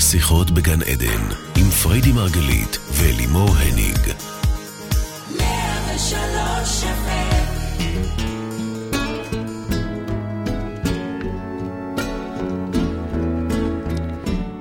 [0.00, 1.22] שיחות בגן עדן,
[1.56, 3.98] עם פריידי מרגלית ולימור הניג.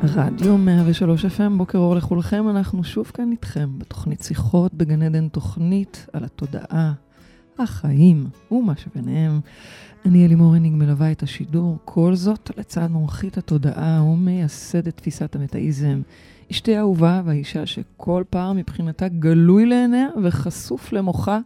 [0.03, 6.05] רדיו 103 FM, בוקר אור לכולכם, אנחנו שוב כאן איתכם בתוכנית שיחות בגן עדן, תוכנית
[6.13, 6.93] על התודעה,
[7.59, 9.39] החיים ומה שביניהם.
[10.05, 16.01] אני אלימור הניג מלווה את השידור, כל זאת לצד מומחית התודעה ומייסדת תפיסת המטאיזם.
[16.51, 21.39] אשתי האהובה והאישה שכל פער מבחינתה גלוי לעיניה וחשוף למוחה,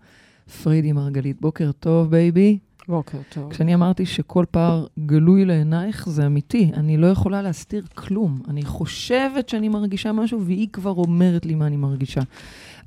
[0.64, 1.42] פריידי מרגלית.
[1.42, 2.58] בוקר טוב, baby.
[2.88, 3.52] בוקר טוב.
[3.52, 6.72] כשאני אמרתי שכל פער גלוי לעינייך, זה אמיתי.
[6.74, 8.42] אני לא יכולה להסתיר כלום.
[8.48, 12.22] אני חושבת שאני מרגישה משהו, והיא כבר אומרת לי מה אני מרגישה.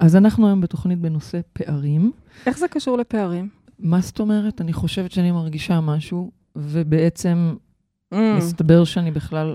[0.01, 2.12] אז אנחנו היום בתוכנית בנושא פערים.
[2.46, 3.48] איך זה קשור לפערים?
[3.79, 4.61] מה זאת אומרת?
[4.61, 7.55] אני חושבת שאני מרגישה משהו, ובעצם
[8.15, 8.16] mm.
[8.16, 9.55] מסתבר שאני בכלל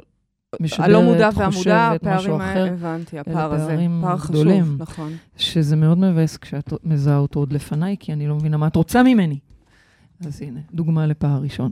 [0.59, 2.65] משדרת, הלא מודע והמודע, הפערים, אחר.
[2.73, 3.77] הבנתי, הפער הזה.
[4.01, 4.75] פער חשוב, גדולים.
[4.79, 5.13] נכון.
[5.37, 9.03] שזה מאוד מבאס כשאת מזהה אותו עוד לפניי, כי אני לא מבינה מה את רוצה
[9.03, 9.39] ממני.
[10.25, 11.71] אז הנה, דוגמה לפער ראשון.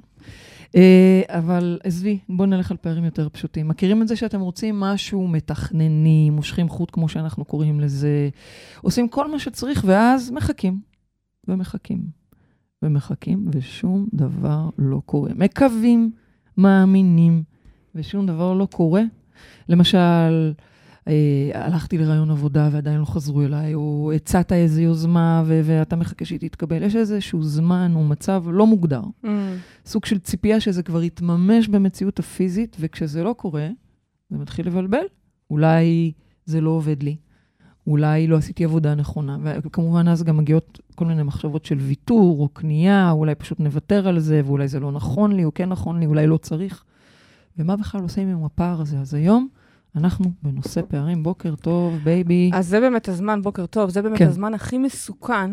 [0.68, 0.72] Uh,
[1.28, 3.68] אבל עזבי, בואו נלך על פערים יותר פשוטים.
[3.68, 8.30] מכירים את זה שאתם רוצים משהו, מתכננים, מושכים חוט, כמו שאנחנו קוראים לזה,
[8.82, 10.80] עושים כל מה שצריך, ואז מחכים,
[11.48, 12.02] ומחכים,
[12.84, 15.32] ומחכים, ושום דבר לא קורה.
[15.36, 16.12] מקווים,
[16.58, 17.44] מאמינים,
[17.96, 19.02] ושום דבר לא קורה.
[19.70, 20.54] למשל,
[21.08, 26.26] אה, הלכתי לרעיון עבודה ועדיין לא חזרו אליי, או הצעת איזו יוזמה ו- ואתה מחכה
[26.26, 26.84] שהיא תתקבל.
[26.84, 29.02] יש איזשהו זמן או מצב לא מוגדר.
[29.24, 29.28] Mm.
[29.86, 33.68] סוג של ציפייה שזה כבר יתממש במציאות הפיזית, וכשזה לא קורה,
[34.30, 35.04] זה מתחיל לבלבל.
[35.52, 36.12] אולי
[36.46, 37.16] זה לא עובד לי,
[37.90, 42.50] אולי לא עשיתי עבודה נכונה, וכמובן אז גם מגיעות כל מיני מחשבות של ויתור או
[42.50, 46.00] כניעה, או אולי פשוט נוותר על זה, ואולי זה לא נכון לי, או כן נכון
[46.00, 46.84] לי, אולי לא צריך.
[47.58, 49.00] ומה בכלל עושים עם הפער הזה?
[49.00, 49.48] אז היום
[49.96, 52.52] אנחנו בנושא פערים, בוקר טוב, baby.
[52.54, 54.28] אז זה באמת הזמן, בוקר טוב, זה באמת כן.
[54.28, 55.52] הזמן הכי מסוכן,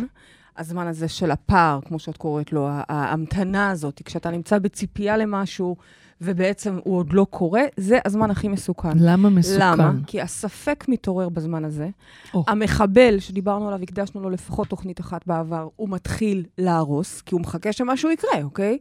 [0.57, 5.77] הזמן הזה של הפער, כמו שאת קוראת לו, ההמתנה הזאת, כשאתה נמצא בציפייה למשהו,
[6.21, 8.99] ובעצם הוא עוד לא קורה, זה הזמן הכי מסוכן.
[8.99, 9.61] למה מסוכן?
[9.61, 9.93] למה?
[10.07, 11.89] כי הספק מתעורר בזמן הזה.
[12.35, 12.45] או.
[12.49, 17.73] המחבל, שדיברנו עליו, הקדשנו לו לפחות תוכנית אחת בעבר, הוא מתחיל להרוס, כי הוא מחכה
[17.73, 18.79] שמשהו יקרה, אוקיי?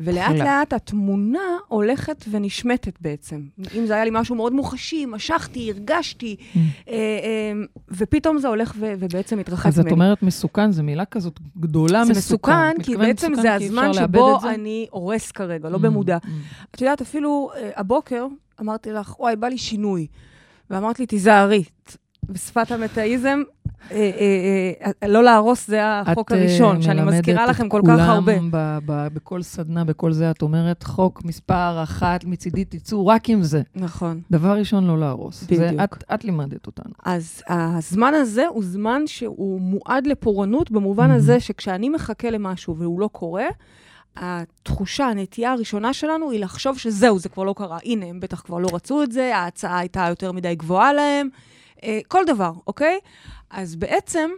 [0.00, 0.44] ולאט חלה.
[0.44, 3.40] לאט התמונה הולכת ונשמטת בעצם.
[3.74, 6.58] אם זה היה לי משהו מאוד מוחשי, משכתי, הרגשתי, Mm.
[6.88, 6.98] אה, אה,
[7.90, 9.88] ופתאום זה הולך ו- ובעצם מתרחק אז ממני.
[9.90, 12.52] את אומרת מסוכן, זו מילה כזאת גדולה, זה מסוכן.
[12.52, 14.38] מסוכן, כי בעצם מסוכן זה הזמן שבו?
[14.48, 16.18] אני הורס כרגע, לא Mm, במודע.
[16.24, 16.28] mm.
[16.74, 18.26] את יודעת, אפילו אה, הבוקר
[18.60, 20.06] אמרתי לך, וואי, בא לי שינוי.
[20.70, 21.64] ואמרת לי, תיזהרי.
[22.28, 23.42] בשפת המטאיזם,
[25.08, 28.34] לא להרוס זה החוק את, אה, הראשון, שאני מזכירה מלמדת לכם את כל כך הרבה.
[28.34, 33.30] כולם ב- ב- בכל סדנה, בכל זה, את אומרת, חוק מספר אחת, מצידי תצאו רק
[33.30, 33.62] עם זה.
[33.74, 34.20] נכון.
[34.30, 35.42] דבר ראשון, לא להרוס.
[35.42, 35.80] בדיוק.
[35.84, 36.92] את, את לימדת אותנו.
[37.04, 41.10] אז הזמן הזה הוא זמן שהוא מועד לפורענות, במובן.
[41.10, 43.46] הזה שכשאני מחכה למשהו והוא לא קורה,
[44.16, 47.78] התחושה, הנטייה הראשונה שלנו היא לחשוב שזהו, זה כבר לא קרה.
[47.84, 51.28] הנה, הם בטח כבר לא רצו את זה, ההצעה הייתה יותר מדי גבוהה להם,
[51.84, 52.98] אה, כל דבר, אוקיי?
[53.56, 54.30] אז בעצם,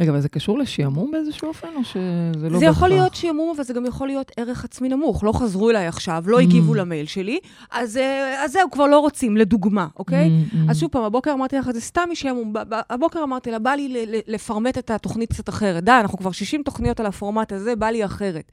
[0.00, 2.88] רגע, אבל זה קשור לשעמום באיזשהו אופן, או שזה לא זה יכול?
[2.88, 5.24] להיות שעמום, אבל זה גם יכול להיות ערך עצמי נמוך.
[5.24, 6.76] לא חזרו אליי עכשיו, לא הגיבו Mm.
[6.78, 7.38] למייל שלי,
[7.70, 10.26] אז, אה, אז זהו, כבר לא רוצים, לדוגמה, אוקיי?
[10.50, 10.70] Mm, mm.
[10.70, 12.52] אז שוב פעם, הבוקר אמרתי לך, זה סתם משעמום.
[12.90, 13.94] הבוקר אמרתי לה, בא לי
[14.26, 15.84] לפרמט את התוכנית קצת אחרת.
[15.84, 18.52] די, אנחנו כבר 60 תוכניות על הפורמט הזה, בא לי אחרת.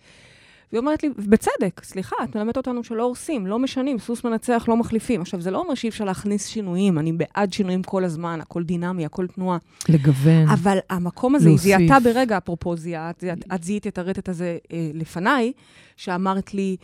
[0.71, 4.77] והיא אומרת לי, בצדק, סליחה, את מלמדת אותנו שלא הורסים, לא משנים, סוס מנצח, לא
[4.77, 5.21] מחליפים.
[5.21, 9.05] עכשיו, זה לא אומר שאי אפשר להכניס שינויים, אני בעד שינויים כל הזמן, הכל דינמי,
[9.05, 9.57] הכל תנועה.
[9.89, 10.47] לגוון.
[10.47, 11.57] אבל המקום הזה, היא.
[11.57, 13.09] זיהתה ברגע, אפרופו זיהה,
[13.53, 15.51] את, זיהית את הרטט הזה אה, לפניי,
[15.97, 16.77] שאמרת לי,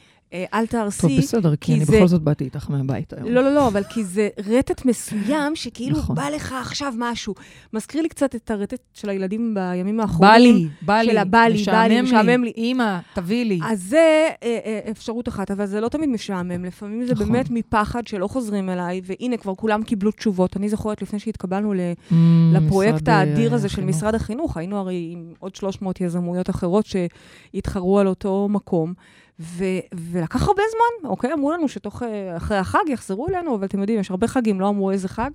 [0.53, 1.01] אל תהרסי.
[1.01, 3.27] טוב, בסדר, כי כי אני זה- בכל זאת באתי איתך מהבית היום.
[3.29, 6.15] לא, לא, לא, אבל כי זה רטט מסוים, שכאילו נכון.
[6.15, 7.35] בא לך עכשיו משהו.
[7.73, 10.29] מזכיר לי קצת את הרטט של הילדים בימים האחרונים.
[10.31, 12.51] בא לי, בא לי, של הבא לי, בא לי, משעמם לי.
[12.57, 13.59] אמא, תביא לי.
[13.63, 13.97] אז זה
[14.43, 16.65] אה, אה, אפשרות אחת, אבל זה לא תמיד משעמם.
[16.65, 17.27] לפעמים זה נכון.
[17.31, 20.57] באמת מפחד שלא חוזרים אליי, והנה, כבר כולם קיבלו תשובות.
[20.57, 22.13] אני זוכרת לפני שהתקבלנו ל- Mm,
[22.53, 23.83] לפרויקט האדיר אה, הזה של.
[23.85, 24.57] משרד החינוך.
[24.57, 28.93] היינו הרי עם עוד 300 יזמויות אחרות שהתחרו על אותו מקום.
[29.39, 31.33] ו- ולקח הרבה זמן, אוקיי?
[31.33, 34.69] אמרו לנו שתוך, אה, אחרי החג יחזרו אלינו, אבל אתם יודעים, יש הרבה חגים, לא
[34.69, 35.29] אמרו איזה חג.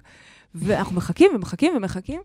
[0.55, 2.21] ואנחנו מחכים ומחכים ומחכים,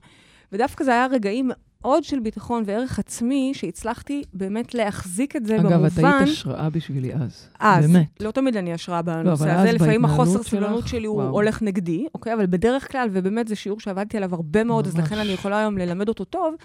[0.51, 1.51] ודווקא זה היה רגעים
[1.81, 5.87] מאוד של ביטחון וערך עצמי, שהצלחתי באמת להחזיק את זה אגב, במובן...
[5.87, 7.49] את היית השראה בשבילי אז.
[7.59, 8.07] אז, באמת.
[8.19, 11.29] לא תמיד אני השראה בנושא אז הזה, לפעמים החוסר סבלנות שלי הוא וואו.
[11.29, 12.33] הולך נגדי, אוקיי?
[12.33, 15.05] אבל בדרך כלל, ובאמת זה שיעור שעבדתי עליו הרבה מאוד, אז ממש.
[15.05, 16.55] לכן אני יכולה היום ללמד אותו טוב,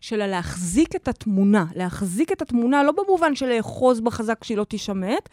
[0.00, 4.64] של להחזיק את התמונה, להחזיק את התמונה, לא במובן של לאחוז בה חזק שהיא לא
[4.64, 5.28] תישמט,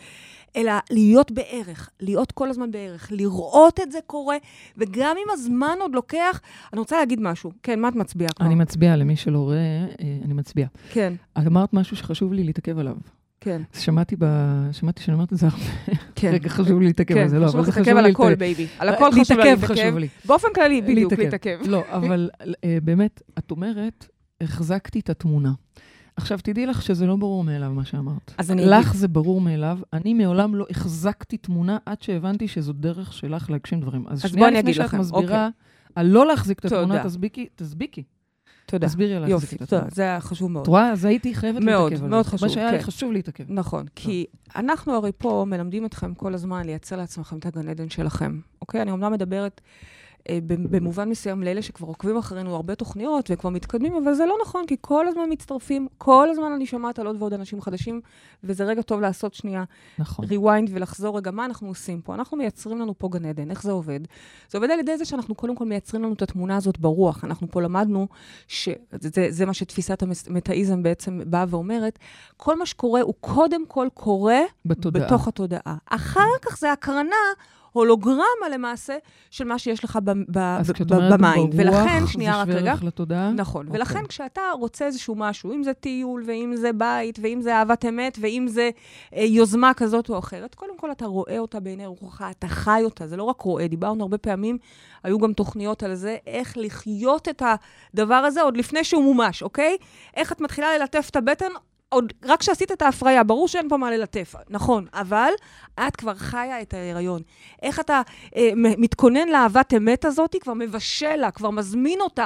[0.55, 4.37] אלא להיות בערך, להיות כל הזמן בערך, לראות את זה קורה,
[4.77, 6.41] וגם אם הזמן עוד לוקח,
[6.73, 7.51] אני רוצה להגיד משהו.
[7.63, 8.45] כן, מה את מצביעה כבר?
[8.45, 10.69] אני מצביעה, למי שלא רואה, אה, אני מצביעה.
[10.91, 12.95] כן, את אמרת משהו שחשוב לי להתעכב עליו.
[13.41, 14.25] כן, אז שמעתי, ב...
[14.71, 15.63] שמעתי שאני אומרת את זה הרבה.
[16.15, 16.31] כן.
[16.33, 17.99] רגע, חשוב לי להתעכב על זה, לא, אבל זה חשוב להתעכב לי...
[17.99, 18.39] על הכל, להתעכב.
[18.39, 18.67] baby.
[18.79, 20.27] על הכל חשוב לה להתעכב להתעכב.
[20.27, 21.59] באופן כללי, בדיוק, להתעכב.
[21.65, 22.29] לא, אבל
[22.63, 24.07] אה, באמת, את אומרת,
[24.43, 25.53] החזקתי את התמונה.
[26.15, 28.33] עכשיו, תדעי לך שזה לא ברור מאליו, מה שאמרת.
[28.37, 28.95] אז אני לך.
[28.95, 29.79] זה ברור מאליו.
[29.93, 34.07] אני מעולם לא החזקתי תמונה עד שהבנתי שזו דרך שלך להגשים דברים.
[34.07, 35.49] אז אז שנייה לפני שאת לכם, מסבירה
[35.95, 37.03] על לא להחזיק את התמונה.
[37.03, 38.03] תסביקי, תסביקי.
[38.65, 38.87] תודה.
[38.87, 39.85] תסבירי על להחזיק יופי, את התמונה.
[39.91, 40.61] זה היה חשוב מאוד.
[40.63, 40.91] את רואה?
[40.91, 42.31] אז הייתי חייבת מאוד, להתעכב על מאוד זה.
[42.31, 42.83] חשוב, מה שהיה לי כן.
[42.83, 43.43] חשוב להתעכב.
[43.47, 44.25] נכון, כי
[44.55, 48.81] אנחנו הרי פה מלמדים אתכם כל הזמן לייצר לעצמכם את הגן עדן שלכם, אוקיי?
[48.81, 49.61] אני אומנם מדברת
[50.45, 54.75] במובן מסוים לאלה שכבר עוקבים אחרינו הרבה תוכניות וכבר מתקדמים, אבל זה לא נכון, כי
[54.81, 58.01] כל הזמן מצטרפים, כל הזמן אני שומעת על עוד ועוד אנשים חדשים,
[58.43, 59.63] וזה רגע טוב לעשות שנייה
[59.99, 60.25] נכון.
[60.25, 62.15] rewind ולחזור רגע, מה אנחנו עושים פה?
[62.15, 63.99] אנחנו מייצרים לנו פה גן עדן, איך זה עובד?
[64.49, 67.23] זה עובד על ידי זה שאנחנו קודם כל מייצרים לנו את התמונה הזאת ברוח.
[67.23, 68.07] אנחנו פה למדנו,
[68.47, 71.99] שזה זה, זה מה שתפיסת המטאיזם בעצם באה ואומרת,
[72.37, 75.05] כל מה שקורה הוא קודם כל קורה בתודעה.
[75.05, 75.75] בתוך התודעה.
[75.85, 77.15] אחר כך זה הקרנה,
[77.73, 78.97] הולוגרמה למעשה,
[79.31, 81.53] של מה שיש לך ב- ב- אז ב- כשאת ב- אומרת ב mind.
[81.57, 82.71] ולכן, ברוח, שנייה זה רק שווה רגע.
[82.71, 83.31] ערך לתודעה?
[83.31, 83.79] נכון, אוקיי.
[83.79, 88.17] ולכן כשאתה רוצה איזשהו משהו, אם זה טיול, ואם זה בית, ואם זה אהבת אמת,
[88.21, 88.69] ואם זה
[89.15, 93.07] אה, יוזמה כזאת או אחרת, קודם כל אתה רואה אותה בעיני רוחך, אתה חי אותה,
[93.07, 94.57] זה לא רק רואה, דיברנו הרבה פעמים,
[95.03, 97.43] היו גם תוכניות על זה, איך לחיות את
[97.93, 99.77] הדבר הזה עוד לפני שהוא מומש, אוקיי?
[100.15, 101.51] איך את מתחילה ללטף את הבטן
[101.93, 105.31] עוד רק כשעשית את ההפריה, ברור שאין פה מה ללטף, נכון, אבל
[105.87, 107.21] את כבר חיה את ההיריון.
[107.61, 108.01] איך אתה
[108.35, 112.25] אה, מתכונן לאהבת אמת הזאת, כבר מבשל לה, כבר מזמין אותה.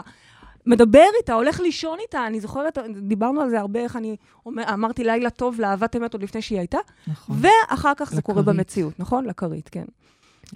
[0.66, 4.16] מדבר איתה, הולך לישון איתה, אני זוכרת, דיברנו על זה הרבה, איך אני
[4.46, 6.78] אומר, אמרתי לילה טוב לאהבת אמת עוד לפני שהיא הייתה,
[7.08, 7.38] נכון.
[7.40, 8.42] ואחר כך זה קורה.
[8.42, 9.26] במציאות, נכון?
[9.26, 9.86] לכרית, כן.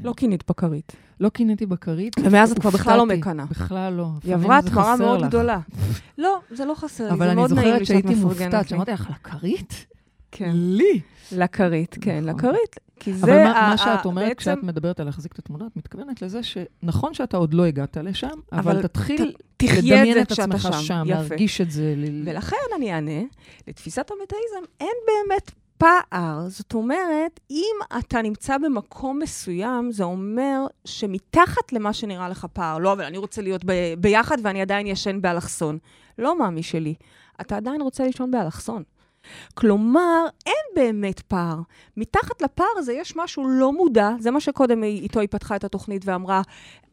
[0.03, 0.91] לא קינית בכרית.
[1.19, 2.13] לא קינאתי בכרית.
[2.23, 3.05] ומאז את כבר בכלל לא.
[3.05, 3.45] מקנאה.
[3.45, 4.07] בכלל לא.
[4.23, 5.23] היא עברה התמרה מאוד.
[5.23, 5.59] גדולה.
[6.17, 8.23] לא, זה לא חסר לי, אבל זה אני מאוד נעים זוכרת לי שאת שהייתי מפרגנת
[8.43, 8.69] מופתעת, לי.
[8.69, 9.85] שאמרתי לך, לכרית?
[10.31, 10.99] כן, לי.
[11.31, 12.39] לכרית, כן, נכון.
[12.49, 12.75] לכרית.
[12.99, 16.21] כי זה אבל מה, שאת אומרת, בעצם- כשאת מדברת על להחזיק את התמונה, את מתכוונת
[16.21, 19.33] לזה שנכון שאתה עוד לא הגעת לשם, אבל, אבל תתחיל
[19.63, 21.03] לדמיין את עצמך שם.
[21.05, 21.95] להרגיש את זה.
[22.25, 23.21] ולכן אני אענה,
[23.67, 26.47] לתפיסת המטאיזם אין באמת פער.
[26.47, 32.93] זאת אומרת, אם אתה נמצא במקום מסוים, זה אומר שמתחת למה שנראה לך פער, לא,
[32.93, 35.77] אבל אני רוצה להיות ב- ביחד ואני עדיין ישן באלכסון.
[36.17, 36.93] לא, מאמי שלי,
[37.41, 38.83] אתה עדיין רוצה לישון באלכסון.
[39.53, 41.55] כלומר, אין באמת פער.
[41.97, 46.01] מתחת לפער הזה יש משהו לא מודע, זה מה שקודם איתו היא פתחה את התוכנית
[46.05, 46.41] ואמרה,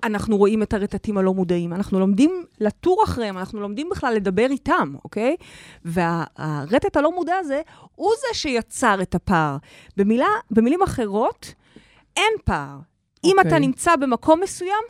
[0.05, 4.95] אנחנו רואים את הרטטים הלא מודעים, אנחנו לומדים לטור אחריהם, אנחנו לומדים בכלל לדבר איתם,
[5.05, 5.37] אוקיי?
[5.85, 7.63] והרטט הלא מודע הזה,
[7.95, 9.57] הוא זה שיצר את הפער.
[9.97, 11.55] במילה, במילים אחרות,
[12.17, 12.79] אין פער.
[13.25, 13.51] אם אוקיי.
[13.51, 14.85] אתה נמצא במקום מסוים,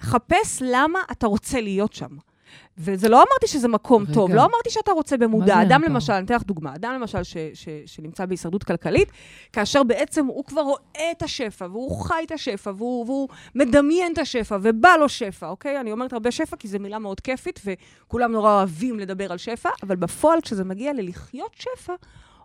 [0.00, 2.29] חפש למה אתה רוצה להיות שם.
[2.78, 4.14] וזה לא אמרתי שזה מקום רגע.
[4.14, 5.62] טוב, לא אמרתי שאתה רוצה במודע.
[5.62, 9.08] אדם למשל, אני אתן לך דוגמה, אדם למשל ש, ש, שנמצא בהישרדות כלכלית,
[9.52, 14.18] כאשר בעצם הוא כבר רואה את השפע, והוא חי את השפע, והוא, והוא מדמיין את
[14.18, 15.80] השפע, ובא לו שפע, אוקיי?
[15.80, 19.68] אני אומרת הרבה שפע כי זו מילה מאוד כיפית, וכולם נורא אוהבים לדבר על שפע,
[19.82, 21.94] אבל בפועל, כשזה מגיע ללחיות שפע,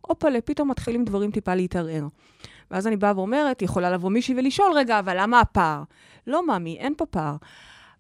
[0.01, 2.07] הופלה, פתאום מתחילים דברים טיפה להתערער.
[2.71, 5.83] ואז אני באה ואומרת, יכולה לבוא מישהי ולשאול, רגע, אבל למה הפער?
[6.27, 7.35] לא, ממי, אין פה פער.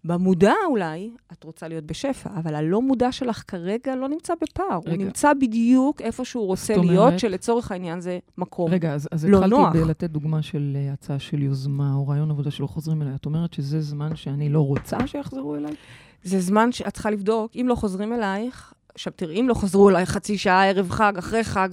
[0.05, 4.75] במודע אולי, את רוצה להיות בשפע, אבל הלא מודע שלך כרגע לא נמצא בפער.
[4.75, 5.03] הוא רגע.
[5.05, 8.71] נמצא בדיוק איפה שהוא רוצה זאת להיות, אומרת- שלצורך העניין זה מקום.
[8.71, 9.73] רגע, אז, אז לא התחלתי נוח.
[9.73, 13.15] בלתת דוגמה של אה, הצעה של יוזמה או רעיון עבודה שלא חוזרים אליי.
[13.15, 15.73] את אומרת שזה זמן שאני לא רוצה שיחזרו אליי?
[16.23, 20.05] זה זמן שאת צריכה לבדוק, אם לא חוזרים אלייך, עכשיו תראי, אם לא חזרו אליי
[20.05, 21.69] חצי שעה ערב חג, אחרי חג,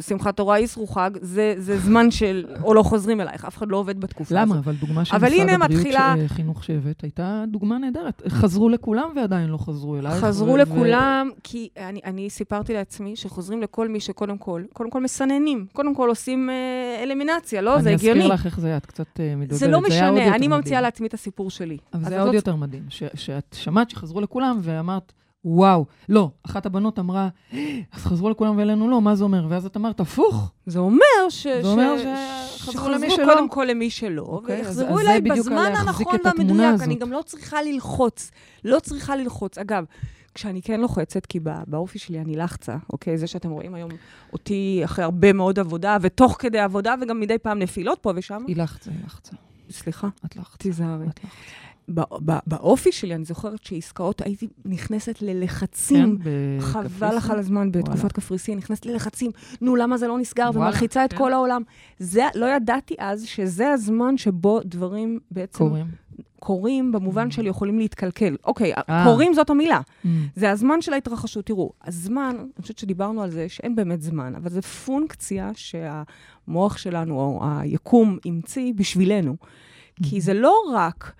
[0.00, 3.76] שמחת תורה, איסרו חג, זה, זה זמן של, או לא חוזרים אלייך, אף אחד לא
[3.76, 4.54] עובד בתקופה למה?
[4.54, 4.64] הזאת.
[4.64, 8.22] אבל דוגמה של אבל משרד הבריאות, מתחילה- ש- חינוך שהבאת, הייתה דוגמה נהדרת.
[8.28, 10.24] חזרו לכולם ועדיין לא חזרו אלייך.
[10.24, 15.02] חזרו ו- לכולם, כי אני, אני סיפרתי לעצמי שחוזרים לכל מי שקודם כל, קודם כל
[15.02, 16.54] מסננים, קודם כל עושים אה,
[17.02, 17.80] אלמיניציה, לא?
[17.80, 18.12] זה הגיוני.
[18.12, 19.58] אני אזכיר לך איך זה היה, את קצת אה, מתבלבלת.
[19.58, 20.48] זה לא עוד משנה, אני.
[20.48, 21.76] ממציאה לעצמי את הסיפור שלי.
[21.94, 25.12] אבל זה היה עוד לא יותר מדהים, ש- שאת שמעת שחזרו לכולם ואמרת,
[25.48, 27.28] וואו, לא, אחת הבנות אמרה,
[27.92, 29.46] אז חזרו לכולם ואלינו לא, מה זה אומר?
[29.48, 30.52] ואז את אמרת, הפוך.
[30.66, 31.46] זה אומר ש...
[31.46, 32.02] זה אומר ש-
[32.56, 33.24] שחזרו שחזרו למי שלא.
[33.24, 36.82] קודם כל למי שלא, אוקיי, ויחזרו אליי בזמן הנכון והמדויק.
[36.82, 38.30] אני גם לא צריכה ללחוץ.
[38.64, 39.58] לא צריכה ללחוץ.
[39.58, 39.84] אגב,
[40.34, 43.18] כשאני כן לוחצת, כי בא- באופי שלי אני לחצה, אוקיי?
[43.18, 43.90] זה שאתם רואים היום
[44.32, 48.42] אותי אחרי הרבה מאוד עבודה, ותוך כדי עבודה, וגם מדי פעם נפילות פה ושם.
[48.46, 49.36] היא לחצה, היא לחצה.
[49.70, 50.56] סליחה, את לחצה.
[50.58, 51.06] תיזהרי.
[51.08, 51.36] את לחצה.
[52.46, 56.18] באופי שלי, אני זוכרת שעסקאות, הייתי נכנסת ללחצים.
[56.24, 60.60] כן, חבל לך על הזמן בתקופת קפריסין, נכנסת ללחצים, נו, למה זה לא נסגר, וואלה,
[60.60, 61.18] ומלחיצה את כן.
[61.18, 61.62] כל העולם.
[61.98, 65.86] זה, לא ידעתי אז שזה הזמן שבו דברים בעצם קורים.
[66.38, 67.30] קורים, במובן Mm.
[67.30, 68.36] של יכולים להתקלקל.
[68.44, 69.04] אוקיי, אה.
[69.04, 69.80] קורים זאת המילה.
[70.04, 70.08] Mm.
[70.36, 71.46] זה הזמן של ההתרחשות.
[71.46, 77.20] תראו, הזמן, אני חושבת שדיברנו על זה, שאין באמת זמן, אבל זו פונקציה שהמוח שלנו,
[77.20, 79.36] או היקום, המציא בשבילנו.
[80.02, 81.12] כי זה לא רק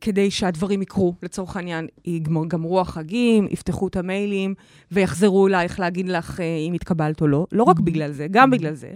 [0.00, 4.54] כדי שהדברים יקרו, לצורך העניין, ייגמרו החגים, יפתחו את המיילים
[4.92, 7.46] ויחזרו אלייך להגיד לך אה, אם התקבלת או לא.
[7.52, 7.82] לא רק Mhm.
[7.82, 8.92] בגלל זה, גם בגלל זה.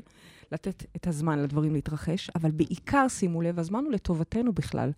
[0.52, 4.90] לתת את הזמן לדברים להתרחש, אבל בעיקר, שימו לב, הזמן הוא לטובתנו בכלל.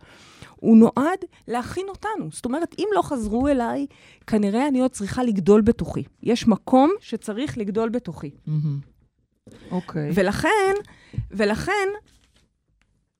[0.57, 2.29] הוא נועד להכין אותנו.
[2.33, 3.87] זאת אומרת, אם לא חזרו אליי,
[4.27, 6.03] כנראה אני עוד צריכה לגדול בתוכי.
[6.23, 8.31] יש מקום שצריך לגדול בתוכי.
[8.47, 8.79] מהמם.
[9.71, 10.11] אוקיי.
[10.15, 10.73] ולכן,
[11.31, 11.89] ולכן,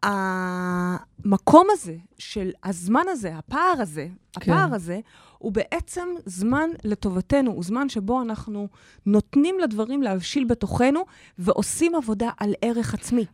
[0.05, 4.53] המקום הזה של הזמן הזה, הפער הזה, כן.
[4.53, 5.01] הפער הזה,
[5.39, 8.69] הוא בעצם זמן לטובתנו, הוא זמן שבו אנחנו
[9.07, 11.05] נותנים לדברים להבשיל בתוכנו
[11.39, 13.27] ועושים עבודה על ערך עצמי.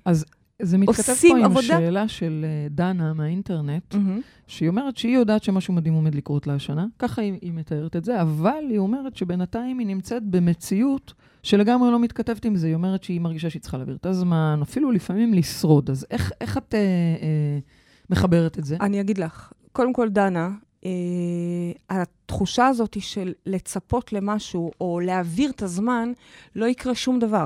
[0.62, 1.60] זה מתכתב פה עם עבודה.
[1.60, 3.94] השאלה של אה, דנה מהאינטרנט,
[4.46, 8.04] שהיא אומרת שהיא יודעת שמשהו מדהים עומד לקרות לה השנה, ככה היא, היא מתארת את
[8.04, 12.66] זה, אבל היא אומרת שבינתיים היא נמצאת במציאות שלגמרי לא מתכתבת עם זה.
[12.66, 15.90] היא אומרת שהיא מרגישה שהיא צריכה להעביר את הזמן, אפילו לפעמים לשרוד.
[15.90, 16.78] אז איך, איך את אה,
[17.22, 17.58] אה,
[18.10, 18.76] מחברת את זה?
[18.80, 20.50] אני אגיד לך, קודם כל, דנה,
[21.90, 26.12] התחושה הזאת של לצפות למשהו או להעביר את הזמן,
[26.56, 27.44] לא יקרה שום דבר.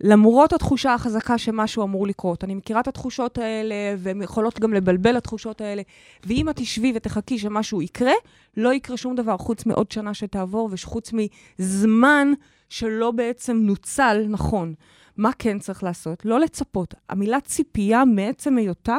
[0.00, 2.44] למרות התחושה החזקה שמשהו אמור לקרות.
[2.44, 5.82] אני מכירה את התחושות האלה, והן יכולות גם לבלבל התחושות האלה.
[6.24, 8.12] ואם את תשבי ותחכי שמשהו יקרה,
[8.56, 11.10] לא יקרה שום דבר חוץ מעוד שנה שתעבור, וחוץ
[11.58, 12.32] מזמן
[12.68, 14.74] שלא בעצם נוצל נכון.
[15.16, 16.24] מה כן צריך לעשות?
[16.24, 16.94] לא לצפות.
[17.08, 18.98] המילה ציפייה מעצם היותה,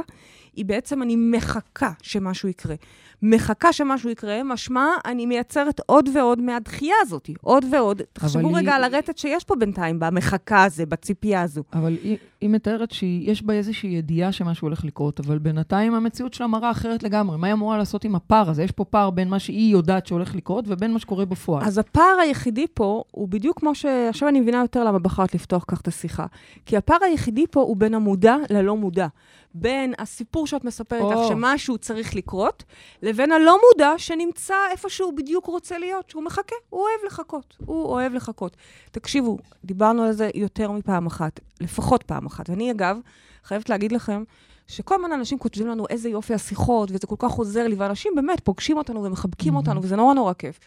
[0.55, 2.75] היא בעצם אני מחכה שמשהו יקרה.
[3.23, 7.29] מחכה שמשהו יקרה, משמע אני מייצרת עוד ועוד מהדחייה הזאת.
[7.41, 8.01] עוד ועוד.
[8.13, 11.63] תחשבו היא- רגע על הרטט שיש פה בינתיים, במחכה הזה, בציפייה הזו.
[11.73, 16.47] אבל היא, היא מתארת שיש בה איזושהי ידיעה שמשהו הולך לקרות, אבל בינתיים המציאות שלה
[16.47, 17.37] מראה אחרת לגמרי.
[17.37, 18.63] מה היא אמורה לעשות עם הפער הזה?
[18.63, 21.63] יש פה פער בין מה שהיא יודעת שהולך לקרות ובין מה שקורה בפועל.
[21.65, 23.85] אז הפער היחידי פה הוא בדיוק כמו ש...
[23.85, 26.25] עכשיו אני מבינה יותר למה בחרת לפתוח כך את השיחה.
[26.65, 29.07] כי הפער היחידי פה הוא בין המודע ללא מודע.
[29.53, 31.27] בין הסיפור שאת מספרת לך או.
[31.27, 32.63] שמשהו צריך לקרות,
[33.01, 37.85] לבין הלא מודע שנמצא איפה שהוא בדיוק רוצה להיות, שהוא מחכה, הוא אוהב לחכות, הוא
[37.85, 38.57] אוהב לחכות.
[38.91, 42.49] תקשיבו, דיברנו על זה יותר מפעם אחת, לפחות פעם אחת.
[42.49, 42.97] ואני, אגב,
[43.43, 44.23] חייבת להגיד לכם,
[44.67, 48.39] שכל הזמן אנשים כותבים לנו איזה יופי השיחות, וזה כל כך עוזר לי, ואנשים באמת
[48.39, 49.57] פוגשים אותנו ומחבקים Mhm.
[49.57, 50.59] אותנו, וזה נורא נורא כיף.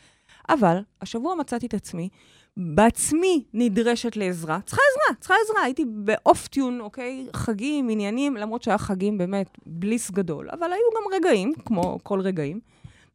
[0.49, 2.09] אבל השבוע מצאתי את עצמי,
[2.57, 4.59] בעצמי נדרשת לעזרה.
[4.67, 5.63] צריכה עזרה, צריכה עזרה.
[5.63, 7.27] הייתי באוף טיון, אוקיי?
[7.33, 12.61] חגים, עניינים, למרות שהיה חגים באמת בליס גדול, אבל היו גם רגעים, כמו כל רגעים,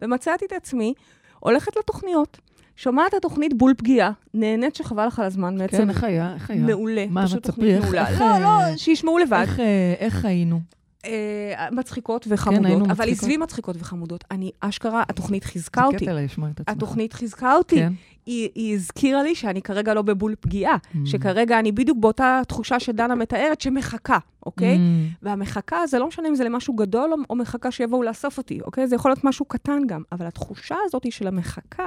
[0.01, 0.93] ומצאתי את עצמי
[1.39, 2.37] הולכת לתוכניות,
[2.75, 6.33] שומעת את התוכנית בול פגיעה, נהנית שחבל לך על הזמן, בעצם כן, איך היה?
[6.33, 6.61] איך היה?
[6.61, 7.05] מעולה.
[7.09, 8.11] מה, פשוט תוכנית איך- מעולה.
[8.19, 9.37] לא, לא, שישמעו לבד.
[9.41, 10.59] איך, אה, איך היינו?
[11.05, 13.09] אה, מצחיקות וחמודות, אבל מצחיקות.
[13.09, 14.23] עזבי מצחיקות וחמודות.
[14.31, 16.05] אני, אשכרה, התוכנית חיזקה זה אותי.
[16.05, 16.75] קטע לשמוע את עצמך.
[16.77, 17.75] התוכנית חיזקה אותי.
[17.75, 17.93] כן.
[18.25, 20.97] היא, היא הזכירה לי שאני כרגע לא בבול פגיעה, Mm.
[21.05, 24.75] שכרגע אני בדיוק באותה תחושה שדנה מתארת, שמחכה, אוקיי?
[24.75, 24.79] Mm.
[25.23, 28.87] והמחכה, זה לא משנה אם זה למשהו גדול או, או מחכה שיבואו לאסוף אותי, אוקיי?
[28.87, 31.85] זה יכול להיות משהו קטן גם, אבל התחושה הזאת של המחכה,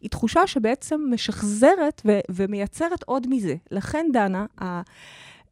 [0.00, 3.54] היא תחושה שבעצם משחזרת ו- ומייצרת עוד מזה.
[3.70, 4.46] לכן, דנה,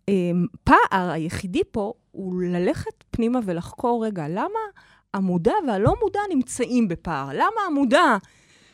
[0.09, 4.61] הפער היחידי פה הוא ללכת פנימה ולחקור, רגע, למה
[5.15, 7.29] המודע והלא מודע נמצאים בפער?
[7.33, 8.17] למה המודע...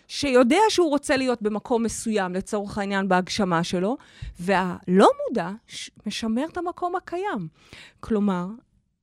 [0.08, 3.96] שיודע שהוא רוצה להיות במקום מסוים, לצורך העניין בהגשמה שלו,
[4.40, 5.50] והלא מודע
[6.06, 7.48] משמר את המקום הקיים.
[8.00, 8.46] כלומר,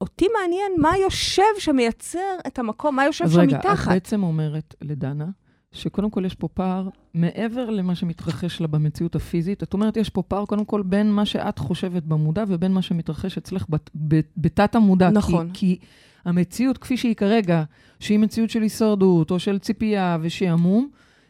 [0.02, 3.92] אותי מעניין מה יושב שמייצר את המקום, מה יושב אז שם רגע, את מתחת.
[3.92, 5.26] בעצם אומרת לדנה,
[5.72, 9.64] שקודם כל יש פה פער מעבר למה שמתרחש לה במציאות הפיזית.
[9.64, 13.38] את אומרת, יש פה פער קודם כל בין מה שאת חושבת במודע ובין מה שמתרחש
[13.38, 13.90] אצלך בת-
[14.38, 15.10] בתת המודע.
[15.10, 15.50] נכון.
[15.54, 15.86] כי, כי
[16.26, 17.64] המציאות כפי שהיא כרגע,
[18.00, 20.90] שהיא מציאות של הישרדות או של ציפייה ושעמום,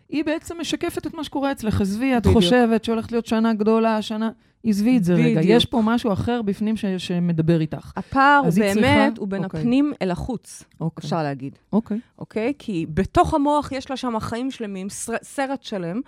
[0.10, 1.82] היא בעצם משקפת את מה שקורה אצלך.
[1.82, 2.36] עזבי, את בדיוק.
[2.36, 4.30] חושבת שהולכת להיות שנה גדולה, שנה...
[4.66, 5.24] עזבי את זה רגע.
[5.40, 5.46] בדיוק.
[5.58, 7.92] יש פה משהו אחר בפנים ש- שמדבר איתך.
[7.96, 9.60] הפער הוא באמת, צריכה- הוא בין אוקיי.
[9.60, 11.06] הפנים אל החוץ, אוקיי.
[11.06, 11.56] אפשר להגיד.
[11.74, 12.00] אוקיי.
[12.20, 12.54] אוקיי?
[12.60, 16.02] כי בתוך המוח יש לה שם חיים שלמים, סר- סרט שלם,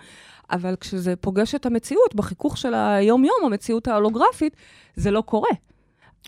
[0.50, 4.56] אבל כשזה פוגש את המציאות, בחיכוך של היום-יום, המציאות ההולוגרפית,
[4.96, 5.50] זה לא קורה.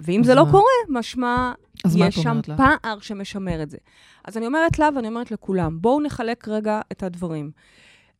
[0.02, 0.50] ואם זה לא מה?
[0.50, 1.52] קורה, משמע,
[1.96, 2.56] יש שם אומרת לה?
[2.56, 3.76] פער שמשמר את זה.
[4.24, 7.50] אז אני אומרת לה ואני אומרת לכולם, בואו נחלק רגע את הדברים.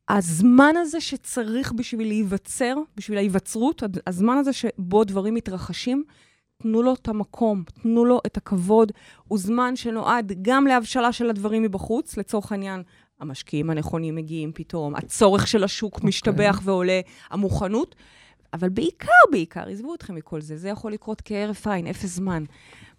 [0.09, 6.05] הזמן הזה שצריך בשביל להיווצר, בשביל ההיווצרות, הזמן הזה שבו דברים מתרחשים,
[6.63, 8.93] תנו לו את המקום, תנו לו את הכבוד.
[9.29, 12.83] הוא זמן שנועד גם להבשלה של הדברים מבחוץ, לצורך העניין,
[13.21, 15.97] המשקיעים הנכונים מגיעים פתאום, הצורך של השוק okay.
[15.97, 16.09] אוקיי.
[16.09, 17.95] משתבח ועולה, המוכנות.
[18.53, 22.45] אבל בעיקר, בעיקר, עזבו אתכם מכל זה, זה יכול לקרות כהרף עין, אפס זמן.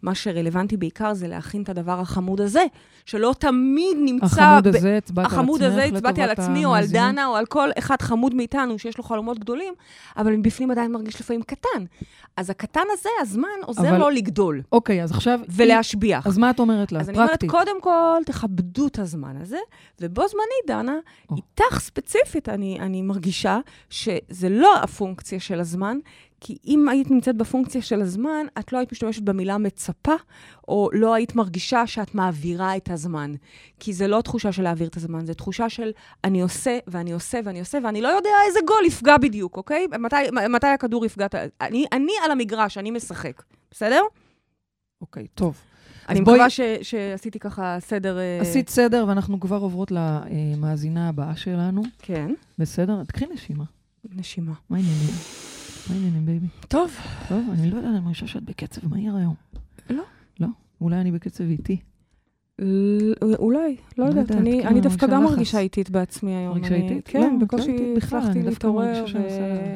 [0.01, 2.63] מה שרלוונטי בעיקר זה להכין את הדבר החמוד הזה,
[3.05, 4.25] שלא תמיד נמצא...
[4.25, 6.85] החמוד הזה, הצבעת על עצמך החמוד הזה, הצבעתי על עצמי, או על?
[6.87, 9.73] דנה, או על כל אחד חמוד מאיתנו שיש לו חלומות גדולים,
[10.17, 11.85] אבל מבפנים עדיין מרגיש לפעמים קטן.
[12.37, 15.39] אז הקטן הזה, הזמן, עוזר אבל- לו לגדול אוקיי, אז עכשיו...
[15.49, 16.27] ולהשביח.
[16.27, 16.99] אז מה את אומרת לה?
[16.99, 17.51] אז אני אומרת, פרקטית.
[17.51, 19.57] קודם כל, תכבדו את הזמן הזה,
[20.01, 20.95] ובו זמנית, דנה,
[21.31, 21.35] או.
[21.35, 25.97] איתך ספציפית, אני, אני מרגישה שזה לא הפונקציה של הזמן,
[26.41, 30.13] כי אם היית נמצאת בפונקציה של הזמן, את לא היית משתמשת במילה מצפה,
[30.67, 33.33] או לא היית מרגישה שאת מעבירה את הזמן.
[33.79, 35.91] כי זה לא תחושה של להעביר את הזמן, זה תחושה של
[36.23, 39.87] אני עושה, ואני עושה, ואני עושה, ואני לא יודע איזה גול יפגע בדיוק, אוקיי?
[39.99, 40.15] מתי,
[40.49, 41.27] מתי הכדור יפגע?
[41.61, 44.01] אני, אני על המגרש, אני משחק, בסדר?
[45.01, 45.57] אוקיי, טוב.
[46.09, 48.17] אני בואי- מקווה ש, שעשיתי ככה סדר...
[48.19, 51.81] אה, עשית סדר, ואנחנו כבר עוברות למאזינה הבאה שלנו.
[51.99, 53.03] כן, בסדר?
[53.03, 53.63] תקחי נשימה.
[54.15, 54.53] נשימה.
[54.69, 55.13] מה העניינים?
[55.89, 56.47] מה העניינים, בייבי?
[56.67, 56.91] טוב,
[57.29, 59.33] טוב, אני לא יודעת, אני מרגישה שאת בקצב מהיר היום.
[59.89, 60.03] לא.
[60.39, 60.47] לא?
[60.81, 61.77] אולי אני בקצב איטי.
[62.59, 65.23] ל- אולי, לא לא יודעת, אני, כאילו, דווקא גם.
[65.23, 66.53] מרגישה איטית בעצמי היום.
[66.53, 67.07] מרגישה איטית?
[67.07, 69.75] כן, לא, בקושי הצלחתי להתעורר, עושה-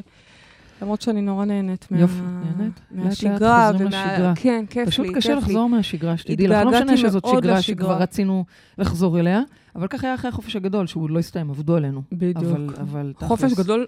[0.81, 1.99] למרות שאני נורא נהנית מה...
[1.99, 2.73] יופי, נהנית?
[2.91, 3.71] לאט לאט מהשגרה.
[3.71, 4.33] לשגרה.
[4.35, 5.35] כן, כיף לי, פשוט קשה.
[5.35, 6.65] לחזור מהשגרה, שתדעי לך.
[6.65, 7.61] לא משנה שזאת שגרה.
[7.61, 8.45] שכבר רצינו
[8.77, 9.41] לחזור אליה,
[9.75, 12.01] אבל ככה היה אחרי החופש הגדול, שהוא לא הסתיים, עבדו עלינו.
[12.11, 12.73] בדיוק.
[12.81, 13.27] אבל תכלס.
[13.29, 13.85] חופש גדול,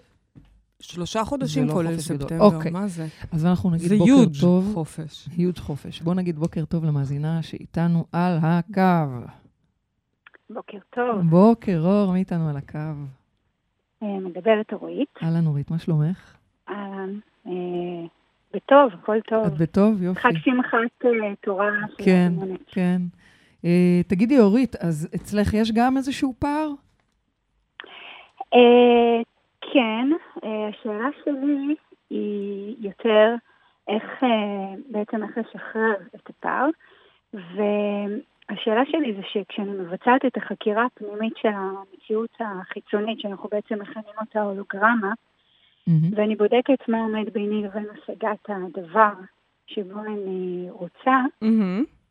[0.84, 2.00] שלושה חודשים לא כולל גדול.
[2.00, 2.72] ספטמבר, אוקיי.
[2.72, 3.06] מה זה?
[3.32, 4.72] אז אנחנו נגיד זה בוקר יוג' טוב.
[4.74, 5.30] חופש.
[5.38, 6.02] היוג' חופש.
[6.02, 9.26] בואו נגיד בוקר טוב למאזינה שאיתנו על הקו.
[10.50, 12.78] בוקר טוב, בוקר אור, מי איתנו על הקו?
[14.04, 15.10] אה, מדברת אורית.
[15.24, 16.36] אהלן אורית, מה שלומך?
[16.70, 17.52] אהלן, אה,
[18.54, 19.46] בטוב, הכל טוב.
[19.46, 20.04] את בטוב?
[20.04, 20.20] יופי.
[20.20, 22.34] חג שמחת אה, תורה כן.
[22.68, 23.02] כן.
[23.66, 26.70] אה, תגידי, אורית, אז אצלך יש גם איזשהו פער?
[29.74, 30.10] כן,
[30.44, 31.76] אה, השאלה שלי
[32.10, 33.36] היא יותר
[33.88, 36.70] איך, אה, בעצם איך לשחרר את הפער.
[37.34, 44.42] והשאלה שלי זה שכשאני מבצעת את החקירה הפנימית של המציאות החיצונית, שאנחנו בעצם מכנים אותה
[44.42, 45.14] הולוגרמה,
[45.88, 46.10] מהמם.
[46.16, 49.14] ואני בודקת מה עומד ביני לבין השגת הדבר
[49.68, 51.18] שבו אני רוצה.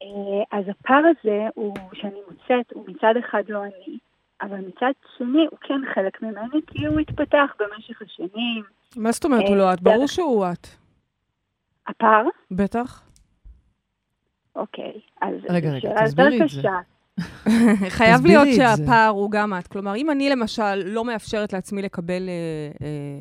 [0.03, 3.99] אה, אז הפער הזה הוא, שאני מוצאת, הוא מצד אחד לא אני,
[4.43, 8.65] אבל מצד שני הוא כן חלק ממני, כי הוא התפתח במשך השנים.
[8.97, 9.81] מה זאת אומרת הוא לא את?
[9.81, 10.67] ברור שהוא את.
[11.89, 12.25] הפער?
[12.51, 13.09] בטח.
[14.57, 16.61] אוקיי, אז רגע, רגע, תסבירי את זה.
[16.61, 16.92] קשה.
[17.89, 18.49] חייב להיות.
[18.57, 19.67] שהפער הוא גם את.
[19.67, 23.19] כלומר, אם אני למשל לא מאפשרת לעצמי לקבל אה, אה,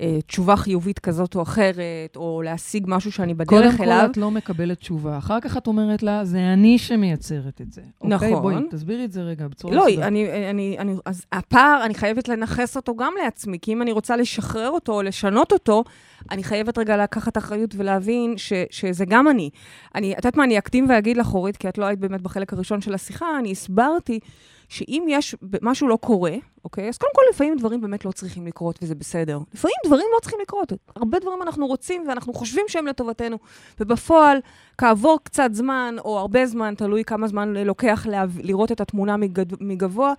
[0.00, 4.16] אה, תשובה חיובית כזאת או אחרת, או להשיג משהו שאני קודם בדרך כל אליו, את
[4.16, 7.82] לא מקבלת תשובה, אחר כך את אומרת לה, זה אני שמייצרת את זה.
[8.00, 8.30] אוקיי?
[8.30, 8.42] נכון.
[8.42, 10.06] בואי, תסבירי את זה רגע בצורה לא, מסודרת.
[10.06, 14.16] אני, אני, אני, אז הפער, אני חייבת לנכס אותו גם לעצמי, כי אם אני רוצה
[14.16, 15.84] לשחרר אותו או לשנות אותו,
[16.30, 19.50] אני חייבת רגע לקחת אחריות ולהבין ש, שזה גם אני.
[19.94, 22.52] אני, את יודעת מה, אני אקדים ואגיד לך, אורית, כי את לא היית באמת בחלק
[22.52, 24.20] הראשון של השיחה, אני הסברתי
[24.68, 26.88] שאם יש, משהו לא קורה, אוקיי?
[26.88, 29.38] אז קודם כל, לפעמים דברים באמת לא צריכים לקרות, וזה בסדר.
[29.54, 30.72] לפעמים דברים לא צריכים לקרות.
[30.96, 33.38] הרבה דברים אנחנו רוצים ואנחנו חושבים שהם לטובתנו,
[33.80, 34.38] ובפועל,
[34.78, 38.38] כעבור קצת זמן, או הרבה זמן, תלוי כמה זמן לוקח להב...
[38.38, 39.62] לראות את התמונה מגד...
[39.62, 40.12] מגבוה,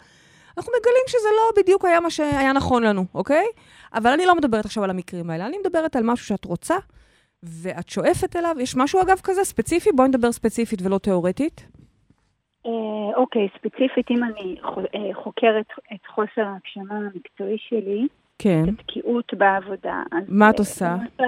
[0.58, 3.46] אנחנו מגלים שזה לא בדיוק היה מה שהיה נכון לנו, אוקיי?
[3.94, 6.76] אבל אני לא מדברת עכשיו על המקרים האלה, אני מדברת על משהו שאת רוצה,
[7.44, 8.56] ואת שואפת אליו.
[8.60, 9.92] יש משהו, אגב, כזה ספציפי?
[9.92, 11.66] בואי נדבר ספציפית ולא תיאורטית.
[13.20, 14.56] אוקיי, ספציפית, אם אני
[14.96, 18.08] אה, חוקרת את חוסר ההגשמה המקצועי שלי,
[18.40, 18.64] כן.
[18.64, 20.04] את הבקיאות בעבודה.
[20.28, 20.96] מה את אה, עושה?
[21.20, 21.28] אני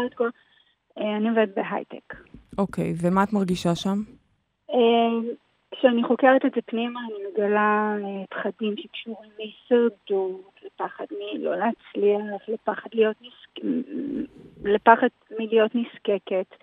[0.98, 2.16] אה, אני עובדת בהייטק.
[2.58, 3.98] אוקיי, ומה את מרגישה שם?
[5.72, 7.96] כשאני חוקרת את זה פנימה, אני מגלה
[8.30, 13.66] פחדים שקשורים להישרדות, לפחד מלא להצליח, לפחד, להיות נזק...
[14.64, 15.08] לפחד
[15.40, 16.56] מלהיות נזקקת.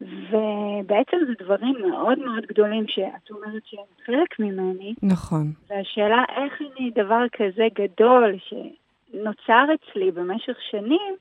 [0.00, 5.52] ובעצם זה דברים מאוד מאוד גדולים שאת אומרת שהם חלק ממני, נכון.
[5.70, 11.14] והשאלה איך אני דבר כזה גדול שנוצר אצלי במשך שנים,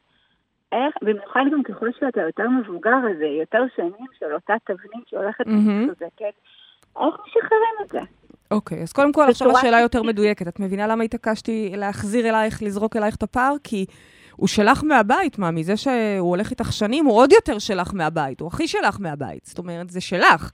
[0.72, 5.48] איך, במיוחד גם ככל שאתה יותר מבוגר, אז זה יותר שנים של אותה תבנית שהולכת.
[5.48, 6.34] ומתחזקת,
[6.98, 8.00] איך משחררים את זה?
[8.52, 10.48] אוקיי, אז קודם כל, עכשיו השאלה יותר מדויקת.
[10.48, 13.56] את מבינה למה התעקשתי להחזיר אלייך, לזרוק אלייך את הפער?
[13.63, 13.86] כי
[14.39, 18.47] הוא שלך מהבית, מה, מזה שהוא הולך איתך שנים, הוא עוד יותר שלך מהבית, הוא
[18.47, 19.45] הכי שלך מהבית.
[19.45, 20.52] זאת אומרת, זה שלך.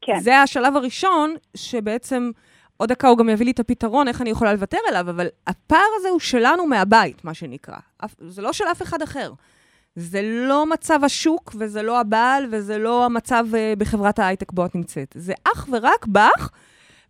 [0.00, 0.20] כן.
[0.20, 2.30] זה השלב הראשון, שבעצם,
[2.76, 5.86] עוד דקה הוא גם יביא לי את הפתרון, איך אני יכולה לוותר עליו, אבל הפער
[5.96, 7.78] הזה הוא שלנו מהבית, מה שנקרא.
[8.28, 9.32] זה לא של אף אחד אחר.
[9.96, 14.74] זה לא מצב השוק, וזה לא הבעל, וזה לא המצב uh, בחברת ההייטק בו את
[14.74, 15.16] נמצאת.
[15.18, 16.50] זה אך ורק בך,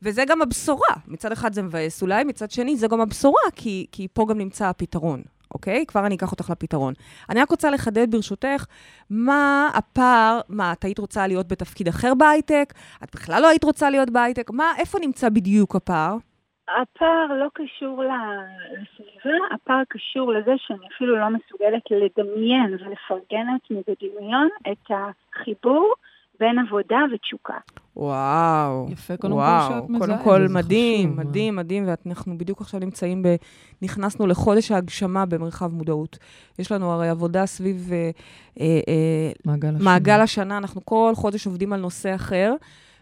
[0.03, 0.95] וזה גם הבשורה.
[1.07, 4.69] מצד אחד זה מבאס אולי, מצד שני זה גם הבשורה, כי, כי פה גם נמצא
[4.69, 5.23] הפתרון.
[5.55, 5.87] אוקיי?
[5.87, 6.95] כבר אני אקח אותך לפתרון.
[7.31, 8.65] אני רק רוצה לחדד ברשותך,
[9.11, 12.73] מה הפער, מה, את היית רוצה להיות בתפקיד אחר בהייטק?
[13.05, 14.51] את בכלל לא היית רוצה להיות בהייטק?
[14.51, 16.17] מה, איפה נמצא בדיוק הפער?
[16.69, 24.49] הפער לא קשור לסביבה, הפער קשור לזה שאני אפילו לא מסוגלת לדמיין ולפרגן לעצמי בדמיון
[24.73, 25.95] את החיבור
[26.41, 27.55] בין עבודה ותשוקה.
[27.97, 28.87] וואו.
[28.91, 31.27] יפה, קודם וואו, כל שאת מזהה קודם כל מדהים, חשוב.
[31.27, 33.29] מדהים, מדהים, ואנחנו בדיוק עכשיו נמצאים ב...
[33.83, 36.19] נכנסנו לחודש ההגשמה במרחב מודעות.
[36.59, 38.11] יש לנו הרי עבודה סביב אה,
[38.61, 39.85] אה, אה, מעגל השנה.
[39.85, 42.55] מעגל השנה, אנחנו כל חודש עובדים על נושא אחר.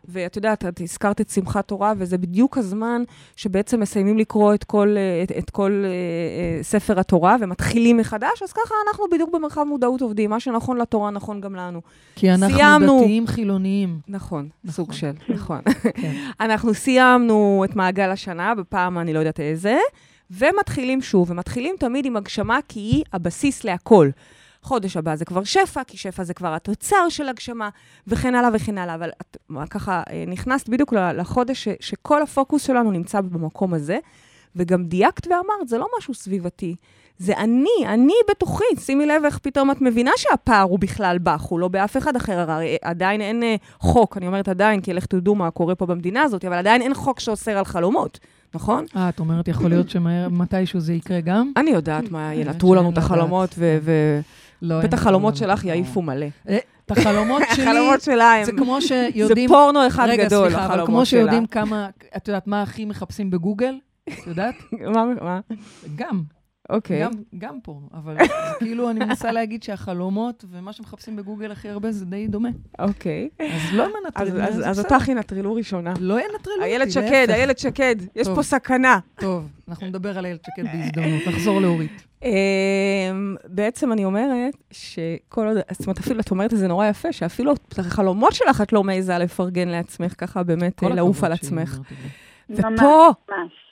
[0.09, 3.03] ואת יודעת, את הזכרת את שמחת תורה, וזה בדיוק הזמן
[3.37, 8.43] שבעצם מסיימים לקרוא את כל, אה, את, את כל אה, אה, ספר התורה ומתחילים מחדש,
[8.43, 10.31] אז ככה אנחנו בדיוק במרחב מודעות עובדים.
[10.31, 11.81] מה שנכון לתורה נכון גם לנו.
[12.17, 13.01] כי אנחנו סיימנו.
[13.01, 13.99] דתיים חילוניים.
[14.09, 14.75] נכון, נכון.
[14.75, 15.61] סוג של, נכון.
[15.95, 16.13] כן.
[16.41, 19.79] אנחנו סיימנו את מעגל השנה, בפעם אני לא יודעת איזה,
[20.31, 24.11] ומתחילים שוב, ומתחילים תמיד עם הגשמה, כי היא הבסיס להכל.
[24.63, 27.69] חודש הבא זה כבר שפע, כי שפע זה כבר התוצר של הגשמה,
[28.07, 28.95] וכן הלאה וכן הלאה.
[28.95, 29.37] אבל את
[29.71, 33.99] ככה אה, נכנסת בדיוק לחודש ש, שכל הפוקוס שלנו נמצא במקום הזה,
[34.57, 36.77] וגם דייקת ואמרת, זה לא משהו סביבתי.
[37.19, 38.65] זה אני, אני בתוכי.
[38.81, 42.51] שימי לב איך פתאום את מבינה שהפער הוא בכלל בך, הוא לא באף אחד אחר.
[42.51, 46.23] הרי עדיין אין אה, חוק, אני אומרת עדיין, כי לך תדעו מה קורה פה במדינה
[46.23, 48.19] הזאת, אבל עדיין אין חוק שאוסר על חלומות,
[48.55, 48.85] נכון?
[48.97, 51.53] אה, את אומרת, יכול להיות שמתישהו זה יקרה גם?
[51.57, 53.05] אני יודעת מה, ינטרו לנו את לדעת.
[53.05, 53.55] החלומות,
[54.63, 55.77] לא, ובטח החלומות שלך חלומות.
[55.77, 56.27] יעיפו מלא.
[56.49, 58.45] אה, את החלומות שלי, החלומות שלה הם...
[58.45, 59.49] זה כמו זה שיודעים...
[59.49, 61.21] פורנו אחד רגע, גדול, סליחה, אבל החלומות כמו שלה.
[61.21, 63.75] שיודעים כמה, את יודעת מה הכי מחפשים בגוגל?
[64.09, 64.55] את יודעת?
[65.23, 65.41] מה?
[65.97, 66.23] גם,
[66.71, 67.03] אוקיי.
[67.03, 67.89] גם, גם פורנו.
[67.95, 68.17] אבל
[68.59, 72.49] כאילו, אני מנסה להגיד שהחלומות ומה שמחפשים בגוגל הכי הרבה זה די דומה.
[72.79, 73.29] אוקיי.
[73.39, 74.95] אז לא אז- מנטרלים, אז- אז בסדר.
[74.97, 75.95] אותך ינטרלו ראשונה.
[76.01, 77.27] לא ינטרלו אותי, איילת שקד.
[77.31, 78.29] איילת שקד, יש.
[78.35, 78.99] פה סכנה.
[79.21, 82.07] טוב, אנחנו נדבר על איילת שקד בהזדמנות, נחזור לאורית.
[82.23, 82.29] אמ,
[83.45, 87.53] בעצם אני אומרת שכל עוד, זאת אומרת, אפילו את אומרת את זה נורא יפה, שאפילו
[87.53, 91.79] את החלומות שלך את לא מעיזה לפרגן לעצמך, ככה באמת אה, לעוף על עצמך.
[92.51, 92.65] ופה.
[92.69, 93.11] ופה,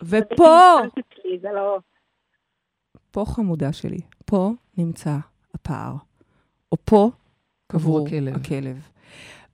[0.02, 1.78] זה בלתי אצלי, זה לא...
[3.10, 5.16] פה חמודה שלי, פה נמצא
[5.54, 5.94] הפער.
[6.72, 7.10] או פה
[7.66, 8.36] קבור הכלב.
[8.36, 8.88] הכלב.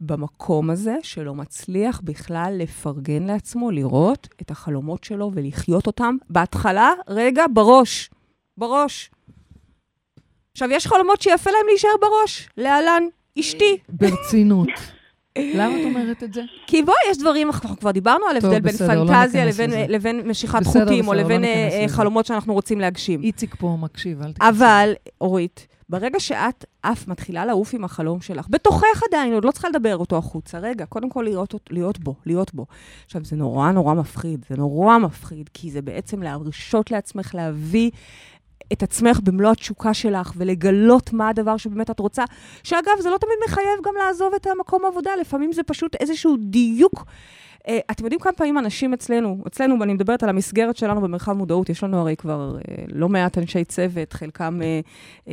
[0.00, 6.16] במקום הזה שלא מצליח בכלל לפרגן לעצמו, לראות את החלומות שלו ולחיות אותם.
[6.30, 8.10] בהתחלה, רגע, בראש.
[8.56, 9.10] בראש.
[10.52, 12.48] עכשיו, יש חלומות שיפה להם להישאר בראש.
[12.56, 13.02] להלן,
[13.38, 13.78] אשתי.
[13.88, 14.68] ברצינות.
[15.54, 16.42] למה את אומרת את זה?
[16.66, 19.44] כי בואי, יש דברים, אנחנו כבר דיברנו על הבדל בין לא פנטזיה
[19.88, 21.88] לבין, משיכת חוטים, או לא לבין אה, אה.
[21.88, 23.22] חלומות שאנחנו רוצים להגשים.
[23.22, 24.48] איציק פה מקשיב, אל תכנסי.
[24.48, 29.68] אבל, אורית, ברגע שאת אף מתחילה לעוף עם החלום שלך, בתוכך עדיין, עוד לא צריכה
[29.68, 30.58] לדבר אותו החוצה.
[30.58, 32.66] רגע, קודם כל להיות, להיות בו, להיות בו.
[33.04, 37.90] עכשיו, זה נורא נורא מפחיד, זה נורא מפחיד, כי זה בעצם להרשות לעצמך להביא
[38.72, 42.24] את עצמך במלוא התשוקה שלך, ולגלות מה הדבר שבאמת את רוצה.
[42.62, 47.04] שאגב, זה לא תמיד מחייב גם לעזוב את המקום העבודה, לפעמים זה פשוט איזשהו דיוק.
[47.58, 51.68] Uh, אתם יודעים כמה פעמים אנשים אצלנו, אצלנו, ואני מדברת על המסגרת שלנו במרחב מודעות,
[51.68, 54.86] יש לנו הרי כבר uh, לא מעט אנשי צוות, חלקם uh,
[55.24, 55.30] uh, uh,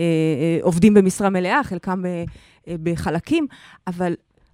[0.61, 2.29] עובדים במשרה מלאה, חלקם uh,
[2.65, 3.47] uh, בחלקים,
[3.87, 4.13] אבל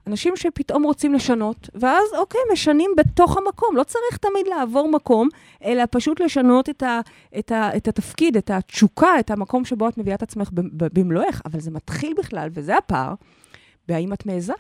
[0.10, 3.76] אנשים שפתאום רוצים לשנות, ואז אוקיי, משנים בתוך המקום.
[3.76, 5.30] לא צריך תמיד לעבור מקום,
[5.64, 7.00] אלא פשוט לשנות את, ה,
[7.40, 11.42] את, ה, את התפקיד, את התשוקה, את המקום שבו את מביאה את עצמך במלואך.
[11.46, 13.14] אבל זה מתחיל בכלל, וזה הפער,
[13.88, 14.54] בהאם את מעיזה.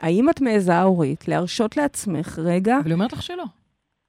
[0.00, 2.76] האם את מעיזה, אורית, להרשות לעצמך רגע?
[2.78, 3.44] אבל היא אומרת לך שלא.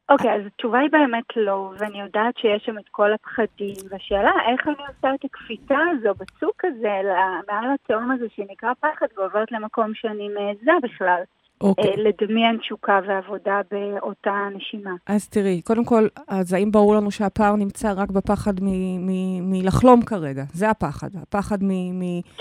[0.10, 4.68] אוקיי, אז התשובה היא באמת לא, ואני יודעת שיש שם את כל הפחדים, והשאלה איך
[4.68, 7.02] אני עושה את הקפיצה הזו בצוק הזה,
[7.48, 11.22] מעל התהום הזה שנקרא פחד, ועוברת למקום שאני מעיזה בכלל,
[11.62, 11.86] אוקיי.
[11.90, 14.92] אה, לדמיין תשוקה ועבודה באותה נשימה.
[15.08, 18.68] אז תראי, קודם כל, אז האם ברור לנו שהפער נמצא רק בפחד מ-
[19.08, 20.44] מ- מלחלום כרגע?
[20.54, 21.10] זה הפחד.
[21.22, 21.66] הפחד כן,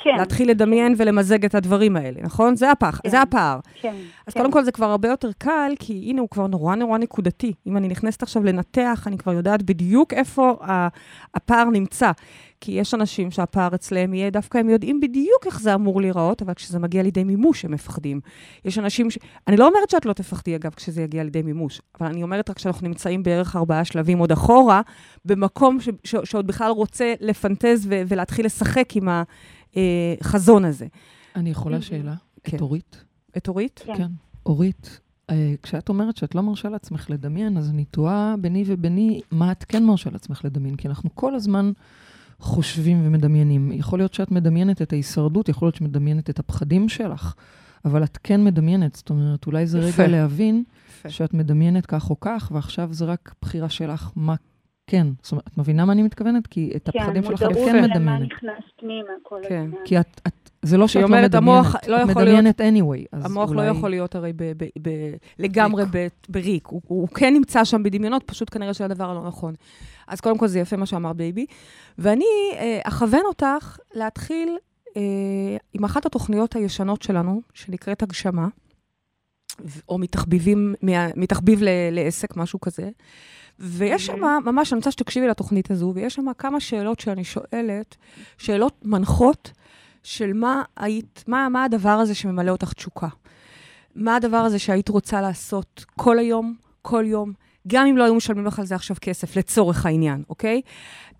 [0.06, 2.56] מלהתחיל לדמיין ולמזג את הדברים האלה, נכון?
[2.56, 3.08] זה הפח, כן.
[3.08, 3.58] זה הפער.
[3.80, 3.94] כן.
[4.26, 4.40] אז כן.
[4.40, 7.52] קודם כל זה כבר הרבה יותר קל, כי הנה הוא כבר נורא נורא נקודתי.
[7.66, 10.88] אם אני נכנסת עכשיו לנתח, אני כבר יודעת בדיוק איפה ה-
[11.34, 12.10] הפער נמצא.
[12.60, 16.54] כי יש אנשים שהפער אצלם יהיה, דווקא הם יודעים בדיוק איך זה אמור להיראות, אבל
[16.54, 18.20] כשזה מגיע לידי מימוש, הם מפחדים.
[18.64, 19.18] יש אנשים ש...
[19.46, 22.58] אני לא אומרת שאת לא תפחדי, אגב, כשזה יגיע לידי מימוש, אבל אני אומרת רק
[22.58, 24.82] שאנחנו נמצאים בערך ארבעה שלבים עוד אחורה,
[25.24, 25.88] במקום ש...
[26.04, 26.14] ש...
[26.24, 28.02] שעוד בכלל רוצה לפנטז ו...
[28.08, 29.08] ולהתחיל לשחק עם
[29.76, 30.86] החזון הזה.
[31.36, 31.80] אני יכולה.
[31.80, 32.14] שאלה?
[32.44, 32.56] כן.
[32.56, 33.04] את אורית?
[33.36, 33.82] את אורית?
[33.86, 33.96] כן.
[33.96, 34.08] כן.
[34.46, 39.52] אורית, אה, כשאת אומרת שאת לא מרשה לעצמך לדמיין, אז אני תוהה ביני וביני מה
[39.52, 41.72] את כן מרשה לעצמך לדמיין, כי אנחנו כל הזמן
[42.38, 43.72] חושבים ומדמיינים.
[43.72, 47.34] יכול להיות שאת מדמיינת את ההישרדות, יכול להיות שמדמיינת את הפחדים שלך,
[47.84, 48.94] אבל את כן מדמיינת.
[48.94, 50.02] זאת אומרת, אולי זה יפה.
[50.02, 51.10] רגע להבין יפה.
[51.10, 54.34] שאת מדמיינת כך או כך, ועכשיו זה רק בחירה שלך מה
[54.86, 55.06] כן.
[55.22, 56.46] זאת אומרת, את מבינה מה אני מתכוונת?
[56.46, 58.32] כי את כן, הפחדים שלך את מודעות כן למה מדמיינת.
[58.32, 59.64] נכנס פנימה כל כן.
[59.68, 59.78] הזמן.
[59.84, 63.06] כי את, את, זה לא שאת לא מדמיינת, המוח לא יכול מדמיינת anyway.
[63.12, 63.66] אז המוח אולי...
[63.66, 64.90] לא יכול להיות הרי ב, ב, ב,
[65.38, 66.66] לגמרי ב, בריק.
[66.66, 69.54] הוא, הוא כן נמצא שם בדמיונות, פשוט כנראה שזה הדבר הלא נכון.
[70.08, 71.46] אז קודם כל זה יפה מה שאמרת, בייבי.
[71.98, 74.56] ואני אה, אכוון אותך להתחיל
[74.96, 75.02] אה,
[75.72, 78.48] עם אחת התוכניות הישנות שלנו, שנקראת הגשמה,
[79.88, 82.88] או מתחביבים, מה- מתחביב ל, לעסק, משהו כזה.
[83.58, 87.96] ויש שם, ממש, אני רוצה שתקשיבי לתוכנית הזו, ויש שם כמה שאלות שאני שואלת,
[88.38, 89.50] שאלות מנחות
[90.06, 93.08] של מה היית, מה, מה הדבר הזה שממלא אותך תשוקה.
[93.94, 97.32] מה הדבר הזה שהיית רוצה לעשות כל היום, כל יום,
[97.66, 100.60] גם אם לא היו משלמים לך על זה עכשיו כסף, לצורך העניין, אוקיי?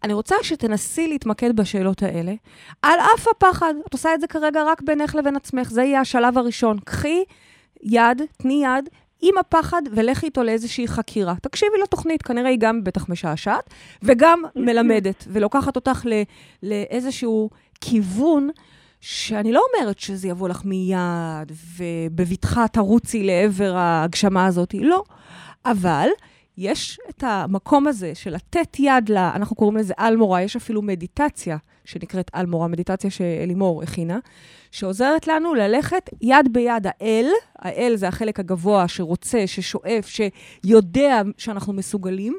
[0.05, 2.35] אני רוצה שתנסי להתמקד בשאלות האלה,
[2.83, 3.75] על אף הפחד.
[3.87, 6.79] את עושה את זה כרגע רק בינך לבין עצמך, זה יהיה השלב הראשון.
[6.85, 7.25] קחי
[7.83, 8.89] יד, תני יד,
[9.23, 11.35] עם הפחד, ולכי איתו לאיזושהי חקירה.
[11.43, 13.71] תקשיבי לתוכנית, כנראה היא גם בטח משעשעת,
[14.03, 16.07] וגם מלמדת, ולוקחת אותך
[16.63, 18.51] לאיזשהו כיוון
[19.09, 25.03] שאני לא אומרת שזה יבוא לך מיד, ובבטחה תרוצי לעבר ההגשמה הזאת, לא.
[25.65, 26.09] אבל
[26.59, 29.17] יש את המקום הזה של לתת יד ל...
[29.17, 34.19] אנחנו קוראים לזה אלמורה, יש אפילו מדיטציה שנקראת אלמורה, מדיטציה שאלימור הכינה,
[34.71, 36.87] שעוזרת לנו ללכת יד ביד.
[36.87, 37.27] האל,
[37.59, 42.39] האל זה החלק הגבוה שרוצה, ששואף, שיודע שאנחנו מסוגלים,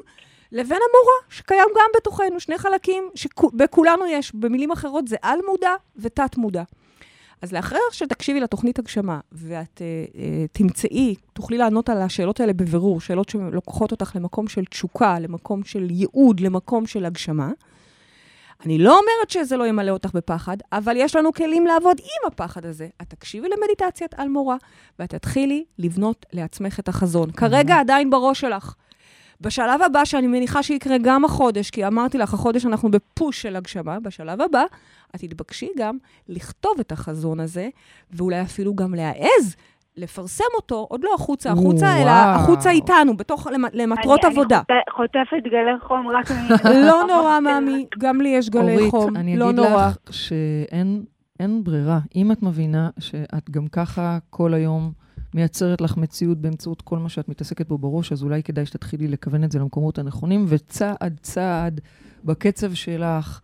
[0.52, 4.34] לבין המורה, שקיים גם בתוכנו, שני חלקים שבכולנו יש.
[4.34, 6.62] במילים אחרות זה על-מודע ותת-מודע.
[7.42, 10.18] אז לאחר שתקשיבי לתוכנית הגשמה, ואת uh, uh,
[10.52, 15.90] תמצאי, תוכלי לענות על השאלות האלה בבירור, שאלות שלוקחות אותך למקום של תשוקה, למקום של
[15.90, 17.50] ייעוד, למקום של הגשמה.
[18.66, 22.66] אני לא אומרת שזה לא ימלא אותך בפחד, אבל יש לנו כלים לעבוד עם הפחד
[22.66, 22.88] הזה.
[23.02, 24.56] את תקשיבי למדיטציית אלמורה,
[24.98, 27.30] ואת תתחילי לבנות לעצמך את החזון.
[27.30, 28.74] כרגע עדיין בראש שלך.
[29.40, 34.00] בשלב הבא, שאני מניחה שיקרה גם החודש, כי אמרתי לך, החודש אנחנו בפוש של הגשמה,
[34.00, 34.62] בשלב הבא,
[35.14, 35.96] את תתבקשי גם
[36.28, 37.68] לכתוב את החזון הזה,
[38.10, 39.56] ואולי אפילו גם להעז
[39.96, 42.02] לפרסם אותו, עוד לא החוצה, החוצה, וואו.
[42.02, 44.56] אלא החוצה איתנו, בתוך, למטרות אני- עבודה.
[44.70, 46.34] אני חוט- חוטפת גלי חום רק מ...
[46.86, 49.86] לא נורא, מאמי, גם לי יש גלי אורית, חום, אני לא אגיד נורא.
[49.88, 51.04] לך שאין
[51.40, 51.98] אין ברירה.
[52.16, 54.92] אם את מבינה שאת גם ככה כל היום
[55.34, 59.44] מייצרת לך מציאות באמצעות כל מה שאת מתעסקת בו בראש, אז אולי כדאי שתתחילי לכוון
[59.44, 61.80] את זה למקומות הנכונים, וצעד צעד,
[62.24, 63.40] בקצב שלך,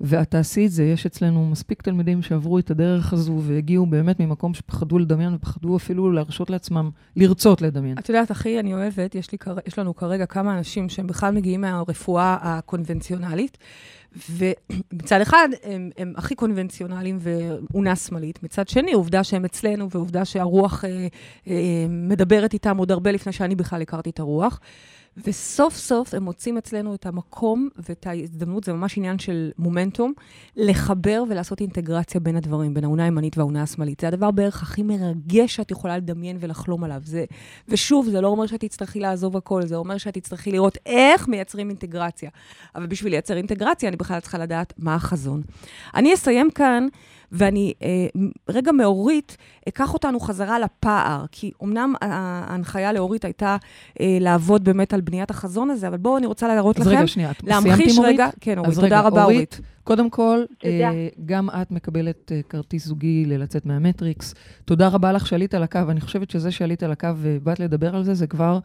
[0.00, 0.84] ואת תעשי את זה.
[0.84, 6.12] יש אצלנו מספיק תלמידים שעברו את הדרך הזו והגיעו באמת ממקום שפחדו לדמיין ופחדו אפילו
[6.12, 7.98] להרשות לעצמם לרצות לדמיין.
[7.98, 11.60] את יודעת, אחי, אני אוהבת, יש, לי, יש לנו כרגע כמה אנשים שהם בכלל מגיעים
[11.60, 13.58] מהרפואה הקונבנציונלית,
[14.30, 20.84] ומצד אחד הם, הם הכי קונבנציונליים ואונה שמאלית, מצד שני, עובדה שהם אצלנו, ועובדה שהרוח
[20.84, 21.06] אה,
[21.48, 21.54] אה,
[21.88, 24.60] מדברת איתם עוד הרבה לפני שאני בכלל הכרתי את הרוח.
[25.24, 30.12] וסוף סוף הם מוצאים אצלנו את המקום ואת ההזדמנות, זה ממש עניין של מומנטום,
[30.56, 34.00] לחבר ולעשות אינטגרציה בין הדברים, בין האונה הימנית והאונה השמאלית.
[34.00, 37.00] זה הדבר בערך הכי מרגש שאת יכולה לדמיין ולחלום עליו.
[37.04, 37.24] זה,
[37.68, 41.68] ושוב, זה לא אומר שאת תצטרכי לעזוב הכל, זה אומר שאת תצטרכי לראות איך מייצרים
[41.68, 42.30] אינטגרציה.
[42.74, 45.42] אבל בשביל לייצר אינטגרציה, אני בכלל צריכה לדעת מה החזון.
[45.94, 46.86] אני אסיים כאן,
[47.32, 48.06] ואני אה,
[48.48, 49.36] רגע מאורית,
[49.68, 53.56] אקח אותנו חזרה לפער, כי אמנם ההנחיה לאורית הייתה
[54.00, 57.06] אה, לעבוד באמת על בניית החזון הזה, אבל בואו, אני רוצה להראות אז לכם, רגע,
[57.06, 58.14] שנייה, את סיימת עם אורית?
[58.14, 59.60] רגע, כן, אורית, אז תודה רגע, רבה, אורית.
[59.86, 60.44] קודם כל.
[60.64, 64.34] אה, גם את מקבלת אה, כרטיס זוגי ללצאת מהמטריקס.
[64.64, 65.80] תודה רבה לך שעלית על הקו.
[65.88, 68.58] אני חושבת שזה שעלית על הקו ובאת לדבר על זה, זה כבר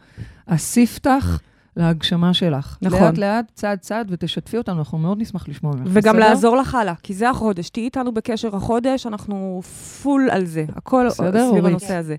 [0.48, 1.40] הספתח
[1.78, 2.78] להגשמה שלך.
[2.82, 3.02] נכון.
[3.02, 5.88] לאט-לאט, צעד-צעד, ותשתפי אותנו, אנחנו מאוד נשמח לשמוע ממך.
[5.88, 6.30] וגם בסדר?
[6.30, 7.70] לעזור לך הלאה, כי זה החודש.
[7.70, 9.62] תהיי איתנו בקשר החודש, אנחנו
[10.04, 10.66] פול על זה.
[10.76, 11.66] הכל בסדר, סביב אורית?
[11.66, 12.16] הנושא הזה.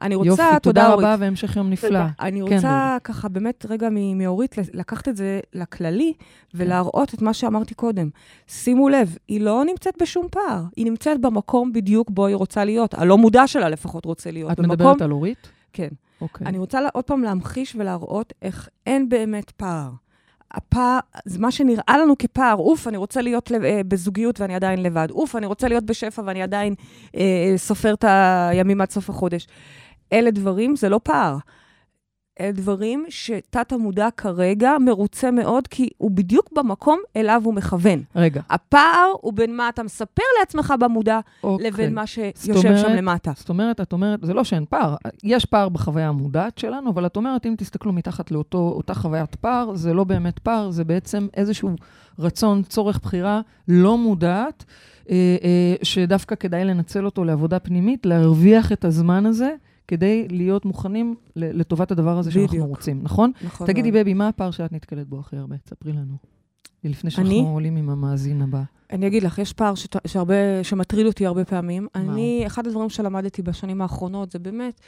[0.00, 1.06] אני רוצה, יופי, תודה, תודה אורית.
[1.06, 1.88] רבה והמשך יום נפלא.
[1.88, 2.08] תודה.
[2.20, 6.12] אני כן, רוצה ככה באמת רגע מאורית לקחת את זה לכללי
[6.54, 8.08] ולהראות את מה שאמרתי קודם.
[8.48, 12.94] שימו לב, היא לא נמצאת בשום פער, היא נמצאת במקום בדיוק בו היא רוצה להיות.
[12.94, 14.52] הלא מודע שלה לפחות רוצה להיות.
[14.52, 14.72] את במקום...
[14.72, 15.48] מדברת על אורית?
[15.72, 15.88] כן.
[16.20, 16.46] אוקיי.
[16.46, 19.90] אני רוצה עוד פעם להמחיש ולהראות איך אין באמת פער.
[20.52, 24.82] הפער, זה מה שנראה לנו כפער, אוף, אני רוצה להיות לב- אה, בזוגיות ואני עדיין
[24.82, 25.08] לבד.
[25.10, 26.74] אוף, אני רוצה להיות בשפע ואני עדיין
[27.16, 28.04] אה, סופר את
[28.50, 29.46] הימים עד סוף החודש.
[30.12, 31.36] אלה דברים, זה לא פער.
[32.40, 38.02] אלה דברים שתת המודע כרגע מרוצה מאוד, כי הוא בדיוק במקום אליו הוא מכוון.
[38.16, 41.70] רגע, הפער הוא בין מה אתה מספר לעצמך במודע, אוקיי.
[41.70, 43.32] לבין מה שיושב אומרת- שם למטה.
[43.36, 47.16] זאת אומרת, את אומרת, זה לא שאין פער, יש פער בחוויה המודעת שלנו, אבל את
[47.16, 51.70] אומרת, אם תסתכלו מתחת לאותה חוויית פער, זה לא באמת פער, זה בעצם איזשהו
[52.18, 54.64] רצון, צורך בחירה לא מודעת,
[55.10, 59.54] אה, אה, שדווקא כדאי לנצל אותו לעבודה פנימית, להרוויח את הזמן הזה,
[59.88, 62.68] כדי להיות מוכנים לטובת הדבר הזה שאנחנו בדיוק.
[62.68, 63.32] רוצים, נכון?
[63.44, 63.92] נכון תגידי.
[63.92, 65.56] בבי, מה הפער שאת נתקלת בו הכי הרבה?
[65.58, 66.16] תספרי לנו.
[66.84, 67.40] לפני שאנחנו אני?
[67.40, 68.62] עולים עם המאזין הבא.
[68.92, 71.86] אני אגיד לך, יש פער שת- שהרבה, שמטריד אותי הרבה פעמים.
[71.94, 74.80] מה אני, אחד הדברים שלמדתי בשנים האחרונות זה באמת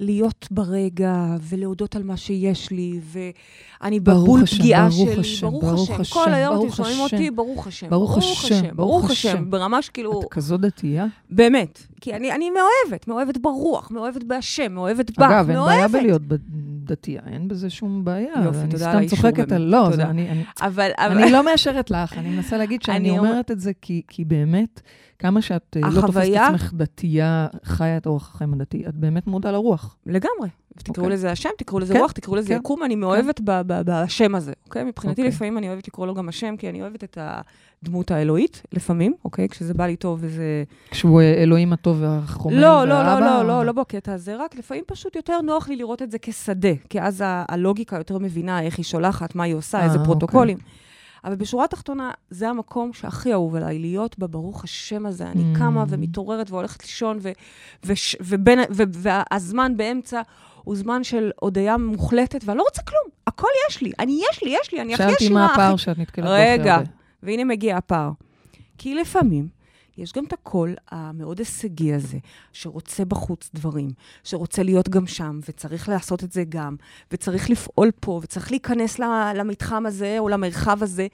[0.00, 3.00] להיות ברגע ולהודות על מה שיש לי,
[3.82, 5.20] ואני בבול השם, פגיעה ברוך שלי.
[5.20, 6.00] השם, ברוך ברוך השם.
[6.00, 7.16] השם, כל היום אתם שומעים השם.
[7.16, 7.90] אותי, ברוך השם.
[7.90, 9.50] ברוך השם, ברוך השם.
[9.50, 11.06] ברמה שכאילו, את כזאת דתייה?
[11.30, 11.82] באמת.
[12.00, 15.90] כי אני, אני מאוהבת, מאוהבת ברוח, מאוהבת בהשם, מאוהבת בך, אגב, אין בעיה מאוהבת.
[15.92, 16.22] בלהיות
[16.84, 18.32] דתייה, אין בזה שום בעיה.
[18.44, 19.52] יופי, אני תודה על סתם האישור צוחקת באמת.
[19.52, 19.62] על...
[19.62, 20.30] לא, אני...
[20.30, 23.60] אני- אבל, אבל אני לא מאשרת לך, אני מנסה להגיד שאני אני אומר- אומרת את
[23.60, 24.80] זה כי, כי באמת,
[25.18, 28.94] כמה שאת אה, לא תופסת החוויה- את עצמך דתייה, חיה את אורח החיים הדתי, את
[28.94, 29.96] באמת מודה לרוח.
[30.06, 30.48] לגמרי.
[30.78, 31.16] תקראו אוקיי.
[31.16, 34.34] לזה השם, תקראו לזה כן, רוח, תקראו לזה כן, יקום, אני מאוהבת ב- ב- בשם
[34.34, 34.84] הזה, אוקיי?
[34.84, 35.28] מבחינתי אוקיי.
[35.34, 37.18] לפעמים אני אוהבת לקרוא לו גם השם, כי אני אוהבת את
[37.82, 39.48] הדמות האלוהית, לפעמים, אוקיי?
[39.48, 40.64] כשזה בא לי טוב וזה...
[40.90, 43.20] כשהוא אה, אלוהים הטוב והחומר לא, לא, לא, והאבא.
[43.20, 46.74] לא, לא, לא בקטע הזה, רק לפעמים פשוט יותר נוח לי לראות את זה כשדה,
[46.88, 50.54] כי אז הלוגיקה יותר מבינה איך היא שולחת, מה היא עושה, אה, איזה אוקיי.
[51.24, 55.26] אבל בשורה התחתונה, זה המקום שהכי אהוב עליי, להיות בה, ברוך השם הזה.
[55.26, 55.58] אני Mm.
[55.58, 57.30] קמה ומתעוררת והולכת לישון, ו-
[57.84, 60.20] וש- ובין- ו- והזמן באמצע
[60.64, 63.02] הוא זמן של הודיה מוחלטת, ואני לא רוצה כלום.
[63.26, 65.98] הכל יש לי, אני יש לי, יש לי, אני הכי שאלתי עשירה, מה הפער שאת
[65.98, 66.30] נתקלת בו.
[66.32, 66.78] רגע,
[67.22, 68.10] והנה מגיע הפער.
[68.78, 69.48] כי לפעמים
[69.98, 72.18] יש גם את הקול המאוד הישגי הזה,
[72.52, 73.90] שרוצה בחוץ דברים,
[74.24, 76.76] שרוצה להיות גם שם, וצריך לעשות את זה גם,
[77.12, 78.98] וצריך לפעול פה, וצריך להיכנס
[79.34, 81.06] למתחם הזה או למרחב הזה,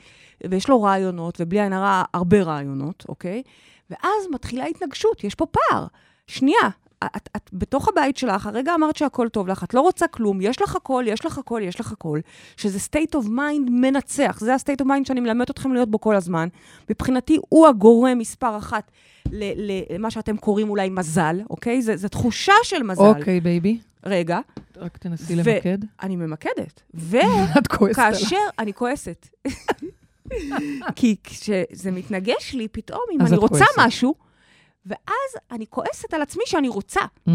[0.51, 3.43] ויש לו רעיונות, ובלי עין הרע, הרבה רעיונות, אוקיי?
[3.91, 5.87] ואז מתחילה התנגשות, יש פה פער.
[6.27, 6.69] שנייה,
[7.05, 10.63] את, את בתוך הבית שלך, הרגע אמרת שהכל טוב לך, את לא רוצה כלום, יש
[10.63, 12.21] לך הכל, יש לך הכל, יש לך הכל,
[12.57, 14.39] שזה state of mind מנצח.
[14.41, 16.49] זה ה-state of mind שאני מלמד אתכם להיות בו כל הזמן.
[16.91, 18.91] מבחינתי, הוא הגורם מספר אחת
[19.91, 21.83] למה שאתם קוראים אולי מזל, אוקיי?
[21.83, 23.03] זו תחושה של מזל.
[23.03, 24.41] אוקיי, בייבי, רגע,
[24.77, 25.79] רק תנסי ו- למקד.
[26.03, 26.83] אני ממקדת.
[27.59, 28.13] את כועסת עליי.
[28.13, 29.29] וכאשר, אני כועסת.
[30.97, 33.79] כי כשזה מתנגש לי, פתאום, אם אני רוצה כועסת.
[33.79, 34.15] משהו,
[34.87, 37.01] ואז אני כועסת על עצמי שאני רוצה.
[37.01, 37.31] Mm.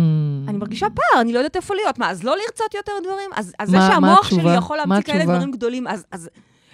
[0.47, 1.97] אני מרגישה פער, אני לא יודעת איפה להיות.
[1.99, 3.29] מה, אז לא לרצות יותר דברים?
[3.36, 4.55] אז, אז זה מה- מה שהמוח שלי?
[4.55, 5.23] יכול להמציא כאלה?
[5.23, 6.05] דברים גדולים, אז...
[6.12, 6.29] אז...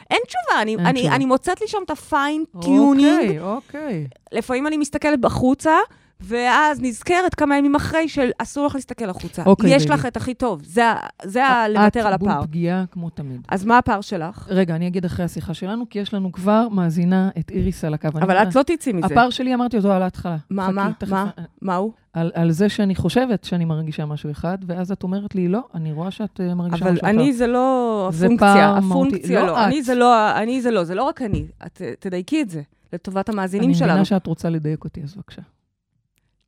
[0.09, 1.15] אין תשובה, אני, אין אני, תשובה.
[1.15, 3.21] אני מוצאת לי שם את ה fine tuning.
[3.21, 4.07] אוקיי, אוקיי.
[4.31, 5.75] לפעמים אני מסתכלת החוצה,
[6.23, 9.43] ואז נזכרת כמה ימים אחרי שאסור לך להסתכל החוצה.
[9.45, 9.93] אוקיי, יש בייבי.
[9.93, 10.83] לך את הכי טוב, זה,
[11.23, 12.37] זה ה- לוותר על את הפער.
[12.37, 13.41] בול פגיעה כמו תמיד.
[13.49, 14.47] אז מה הפער שלך?
[14.49, 18.07] רגע, אני אגיד אחרי השיחה שלנו, כי יש לנו כבר מאזינה את איריס על הקו.
[18.15, 19.05] אני אבל את לא תצאי מזה.
[19.05, 20.37] הפער שלי, אמרתי אותו על ההתחלה.
[20.49, 21.29] מה, חכי, מה, תכף- מה?
[21.61, 21.91] מה הוא?
[22.13, 25.91] על, על זה שאני חושבת שאני מרגישה משהו אחד, ואז את אומרת לי, לא, אני
[25.91, 27.09] רואה שאת אה, מרגישה אבל משהו אחר.
[27.09, 28.77] אני זה לא זה הפונקציה.
[28.77, 29.53] הפונקציה לא לא.
[29.61, 29.67] את.
[29.67, 31.45] אני זה לא, אני זה לא, זה לא רק אני.
[31.65, 32.61] את אה, תדייקי את זה,
[32.93, 33.89] לטובת המאזינים אני שלנו.
[33.91, 35.41] מבינה שאת רוצה לדייק אותי, אז בבקשה.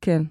[0.04, 0.22] כן.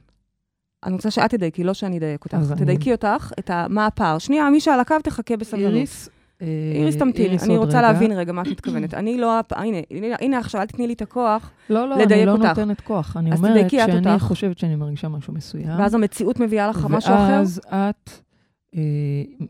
[0.84, 2.34] אני רוצה שאת תדייקי, לא שאני אדייק אותך.
[2.38, 3.66] אז אני- תדייקי אותך, את ה...
[3.70, 4.18] מה הפער.
[4.18, 5.74] שנייה, מי שעל הקו תחכה בסבלנות.
[5.74, 6.10] איריס,
[6.42, 7.82] אה, איריס תמתיני, אני רוצה רגע.
[7.82, 8.94] להבין רגע מה את מתכוונת.
[8.94, 9.40] אני לא...
[9.40, 12.32] הפ- הנה, הנה, הנה עכשיו, אל תתני לי את הכוח, לא, לא, לדייק אני לא
[12.32, 12.46] אותך.
[12.46, 13.18] נותנת כוח.
[13.18, 14.24] אני אומרת תדייקי שאני אותך.
[14.24, 15.80] חושבת שאני מרגישה משהו מסוים.
[15.80, 17.24] ואז המציאות מביאה לך משהו אחר.
[17.32, 18.10] ואז את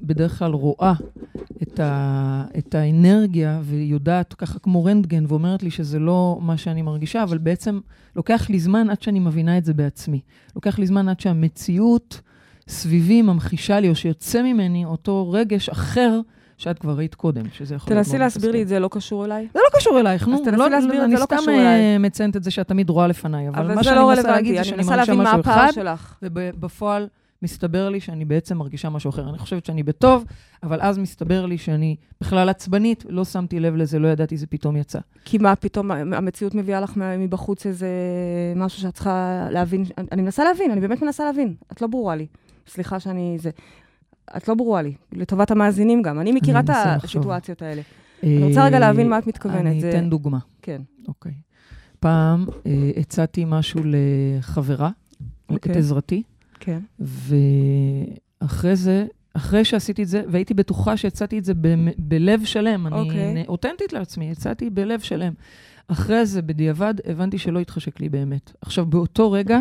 [0.01, 0.93] בדרך כלל רואה
[1.61, 7.23] את, ה, את האנרגיה ויודעת ככה כמו רנטגן ואומרת לי שזה לא מה שאני מרגישה,
[7.23, 7.79] אבל בעצם
[8.15, 10.19] לוקח לי זמן עד שאני מבינה את זה בעצמי.
[10.55, 12.21] לוקח לי זמן עד שהמציאות
[12.67, 16.19] סביבי ממחישה לי, או שיוצא ממני אותו רגש אחר
[16.57, 18.61] שאת כבר ראית קודם, שזה יכול להיות תנסי להסביר לי.
[18.61, 19.47] את זה, לא קשור אליי.
[19.53, 20.35] זה לא קשור אלייך, נו.
[20.35, 21.97] אז תנסי לא, להסביר את אני זה, לא סתם קשור אה, אליי.
[21.97, 24.59] מציינת את זה שאת תמיד רואה לפניי, אבל, מה זה שאני לא מנסה להגיד זה
[24.59, 26.17] אני שאני מרגישה משהו אחד, שלך.
[26.21, 27.07] ובפועל
[27.43, 29.29] מסתבר לי שאני בעצם מרגישה משהו אחר.
[29.29, 30.25] אני חושבת שאני בטוב,
[30.63, 34.75] אבל אז מסתבר לי שאני בכלל עצבנית, לא שמתי לב לזה, לא ידעתי, זה פתאום
[34.77, 34.99] יצא.
[35.25, 37.87] כי מה פתאום המציאות מביאה לך מבחוץ איזה
[38.55, 39.85] משהו שאת צריכה להבין?
[40.11, 41.53] אני- מנסה להבין, אני באמת מנסה להבין.
[41.71, 42.27] את לא ברורה לי.
[42.67, 43.37] סליחה שאני...
[43.39, 43.49] זה...
[44.37, 46.19] את לא ברורה לי, לטובת המאזינים גם.
[46.19, 46.69] אני מכירה את.
[47.03, 47.81] הסיטואציות האלה.
[48.23, 49.59] אני רוצה רגע להבין מה את מתכוונת.
[49.65, 50.39] אני אתן דוגמה.
[50.61, 50.81] כן.
[51.07, 51.31] אוקיי.
[51.99, 54.89] פעם אה, הצעתי משהו לחברה,
[55.49, 55.71] אוקיי.
[55.71, 56.23] את עזרתי,
[56.63, 56.79] כן.
[58.41, 62.95] ואחרי זה, אחרי שעשיתי את זה, והייתי בטוחה שהצעתי את זה ב- בלב שלם, אני
[62.99, 63.33] אוקיי.
[63.33, 65.33] נ- אותנטית לעצמי, הצעתי בלב שלם.
[65.87, 68.51] אחרי זה, בדיעבד, הבנתי שלא התחשק לי באמת.
[68.61, 69.59] עכשיו, באותו רגע,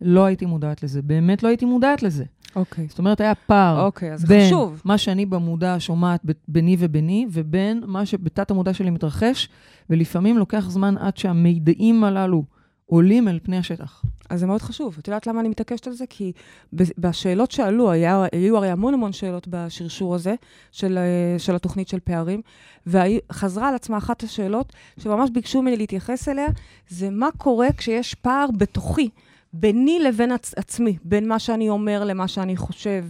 [0.00, 2.24] לא הייתי מודעת לזה, באמת לא הייתי מודעת לזה.
[2.56, 2.86] אוקיי.
[2.88, 4.82] זאת אומרת, היה פער אוקיי, אז בין חשוב.
[4.84, 9.48] מה שאני במודע שומעת ביני וביני, ובין מה שבתת המודע שלי מתרחש,
[9.90, 12.44] ולפעמים לוקח זמן עד שהמידעים הללו
[12.90, 14.02] עולים אל פני השטח.
[14.30, 14.96] אז זה מאוד חשוב.
[14.98, 16.04] את יודעת למה אני מתעקשת על זה?
[16.08, 16.32] כי
[16.72, 20.34] בשאלות שעלו, היה, היו הרי המון המון שאלות בשרשור הזה
[20.72, 22.40] של, אה, של התוכנית של פערים,
[22.86, 26.46] וחזרה על עצמה אחת השאלות שממש ביקשו ממני להתייחס אליה,
[26.88, 29.08] זה מה קורה כשיש פער בתוכי.
[29.52, 33.04] ביני לבין עצ- עצמי, בין מה שאני אומר למה שאני חושב,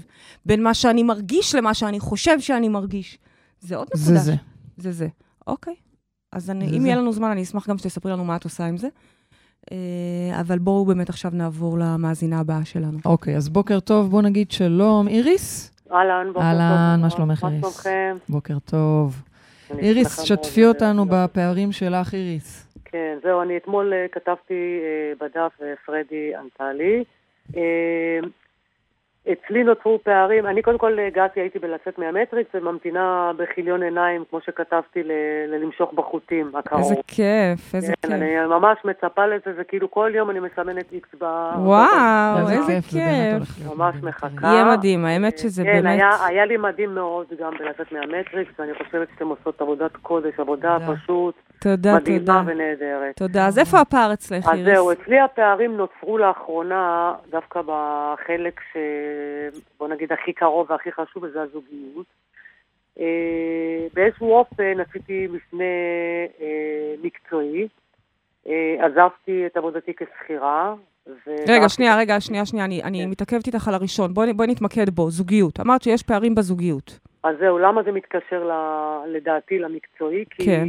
[0.47, 3.19] בין מה שאני מרגיש למה שאני חושב שאני מרגיש.
[3.61, 4.25] זה עוד זה נקודה.
[4.25, 4.35] זה.
[4.77, 5.09] זה זה.
[5.47, 5.75] אוקיי.
[6.33, 6.87] אז אני, זה אם זה.
[6.89, 8.89] יהיה לנו זמן, אני אשמח גם שתספרי לנו מה את עושה עם זה.
[9.73, 12.99] אה, אבל בואו באמת עכשיו נעבור למאזינה הבאה שלנו.
[13.05, 15.09] אוקיי, אז בוקר טוב, בוא נגיד שלום.
[15.09, 15.77] איריס?
[15.93, 16.61] אהלן, בוקר טוב.
[16.61, 17.65] אהלן, מה שלומך, איריס?
[17.65, 18.17] מה שלומכם?
[18.29, 19.23] בוקר טוב.
[19.79, 20.67] איריס, שתפי.
[20.67, 22.67] אותנו בפערים שלך, איריס.
[22.85, 27.05] כן, זהו, אני אתמול אה, כתבתי אה, בדף ופרדי ענתה לי.
[29.29, 34.41] אה, אצלי נוצרו פערים, אני קודם כל הגעתי, הייתי בלצאת מהמטריקס וממתינה בכיליון עיניים, כמו
[34.41, 35.13] שכתבתי, ל-
[35.49, 36.83] ללמשוך בחוטים הקרוב.
[36.83, 38.13] איזה כיף, איזה כן, כיף.
[38.13, 41.25] אני ממש מצפה לזה, זה כאילו כל יום אני מסמנת איקס ב...
[41.59, 43.75] וואו, איזה איזה כיף, כיף.
[43.75, 43.95] ממש.
[44.03, 44.47] מחכה.
[44.47, 45.87] יהיה מדהים, האמת שזה כן, באמת...
[46.01, 50.77] היה, היה לי מדהים מאוד גם בלצאת מהמטריקס, ואני חושבת שאתם עושות עבודת קודש, עבודה.
[50.95, 52.43] פשוט תודה, מדהימה תודה.
[52.47, 53.17] ונהדרת.
[53.17, 53.47] תודה.
[53.47, 54.75] אז איפה הפער אצלך, אז איריס?
[54.75, 58.77] זהו, אצלי הפערים נוצרו לאחרונה דווקא בחלק ש...
[59.79, 62.07] בוא נגיד הכי קרוב והכי חשוב, וזה הזוגיות.
[63.01, 63.05] אה,
[63.95, 65.65] באיזשהו אופן עשיתי מפנה
[66.41, 67.69] אה, מקצועי.
[68.49, 70.75] אה, עזבתי את עבודתי כשכירה.
[71.07, 73.11] ו- רגע, שנייה, רגע, שנייה, שנייה, אני, אני כן.
[73.11, 74.15] מתעכבת איתך על הראשון.
[74.15, 75.61] בואי בואי נתמקד בו, זוגיות.
[75.61, 76.99] אמרת שיש פערים בזוגיות.
[77.25, 80.25] אז זהו, למה זה מתקשר ל- לדעתי למקצועי?
[80.31, 80.69] כי כן.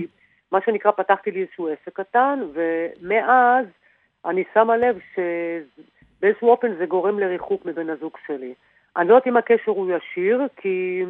[0.52, 3.66] מה שנקרא, פתחתי לי איזשהו עסק קטן, ומאז
[4.26, 8.54] אני שמה לב שבאיזשהו אופן זה גורם לריחוק מבן הזוג שלי.
[8.97, 11.06] אני לא יודעת אם הקשר הוא ישיר, כי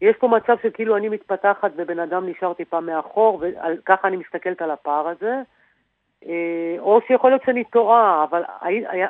[0.00, 4.70] יש פה מצב שכאילו אני מתפתחת ובן אדם נשאר טיפה מאחור, וככה אני מסתכלת על
[4.70, 5.40] הפער הזה.
[6.26, 8.42] אה, או שיכול להיות שאני טועה, אבל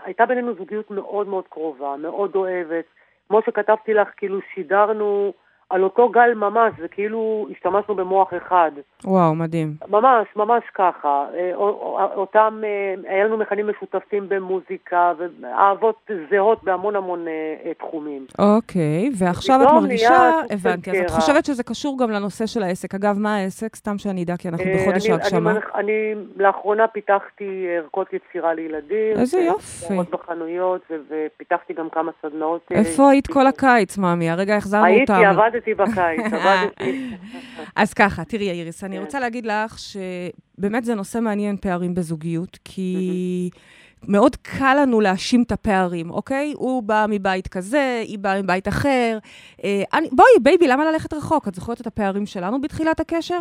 [0.04, 2.84] הייתה בינינו זוגיות מאוד מאוד קרובה, מאוד אוהבת.
[3.28, 5.32] כמו שכתבתי לך, כאילו שידרנו
[5.72, 8.70] על אותו גל ממש, זה כאילו השתמשנו במוח אחד.
[9.04, 9.74] וואו, מדהים.
[9.88, 11.24] ממש, ממש ככה.
[11.34, 15.96] אה, או- או- אותם, אה, היה לנו מכנים משותפים במוזיקה, ואהבות
[16.30, 17.32] זהות בהמון המון אה,
[17.64, 18.26] אה, תחומים.
[18.38, 20.30] אוקיי, ועכשיו את מרגישה...
[20.50, 20.90] הבנתי.
[20.90, 21.10] אז את.
[21.10, 22.94] חושבת שזה קשור גם לנושא של העסק.
[22.94, 23.76] אגב, מה העסק?
[23.76, 25.50] סתם שאני אדע, כי אנחנו אה, בחודש אני- ההגשמה.
[25.50, 25.92] אני, מנח- אני
[26.36, 29.16] לאחרונה פיתחתי ערכות יצירה לילדים.
[29.18, 29.94] איזה אה, יופי.
[30.10, 32.60] בחנויות, ופיתחתי גם כמה סדנאות.
[32.72, 34.30] אה, איפה היית כל הקיץ, מאמי?
[34.30, 35.20] הרגע החזרנו אותם.
[35.20, 35.26] הייתי,
[35.66, 37.10] עבדתי בקיץ, עבדתי.
[37.76, 38.98] אז ככה, תראי, איריס, אני.
[38.98, 43.50] רוצה להגיד לך שבאמת זה נושא מעניין, פערים בזוגיות, כי
[44.08, 46.52] מאוד קל לנו להאשים את הפערים, אוקיי?
[46.56, 49.18] הוא בא מבית כזה, היא באה מבית אחר.
[49.64, 51.48] אה, אני, בואי, בייבי, למה ללכת רחוק?
[51.48, 53.38] את זוכרת את הפערים שלנו בתחילת הקשר?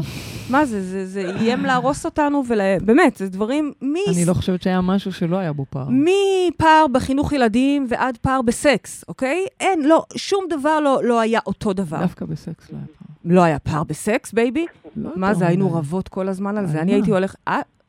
[0.50, 3.94] מה זה, זה, זה איים להרוס אותנו, ובאמת, זה דברים מ...
[4.16, 5.88] אני לא חושבת שהיה משהו שלא היה בו פער.
[5.90, 9.46] מפער בחינוך ילדים ועד פער בסקס, אוקיי?
[9.60, 12.00] אין, לא, שום דבר לא, לא היה אותו דבר.
[12.00, 13.08] דווקא בסקס לא היה פער.
[13.26, 14.66] לא היה פער בסקס, בייבי?
[14.96, 15.74] לא מה זה, היינו.
[15.74, 16.82] רבות כל הזמן על זה.
[16.82, 16.98] אני מה?
[16.98, 17.36] הייתי הולך...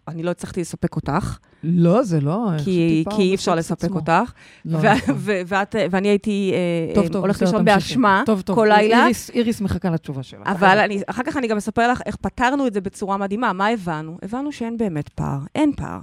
[0.09, 2.47] אה, אני לא הצלחתי לספק אותך, לא, זה לא.
[2.57, 3.97] כי חשבתי פער כי אי אפשר לספק עצמו.
[3.97, 4.33] אותך.
[4.65, 5.15] לא, ו- נכון.
[5.19, 6.53] ו- ואת- ואני הייתי
[6.89, 7.65] אה, טוב, אה, טוב, הולכת לישון.
[7.65, 8.57] באשמה טוב, טוב.
[8.57, 9.07] כל לילה.
[9.07, 10.41] איריס- איריס מחכה לתשובה שלך.
[10.47, 13.53] אבל אני, אחר כך אני גם אספר לך איך פתרנו את זה בצורה מדהימה.
[13.53, 14.19] מה הבנו?
[14.23, 15.99] הבנו שאין באמת פער, אין פער.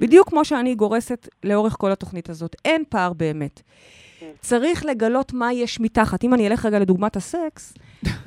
[0.00, 3.62] בדיוק כמו שאני גורסת לאורך כל התוכנית הזאת, אין פער באמת.
[4.40, 6.24] צריך לגלות מה יש מתחת.
[6.24, 7.74] אם אני אלך רגע לדוגמת הסקס,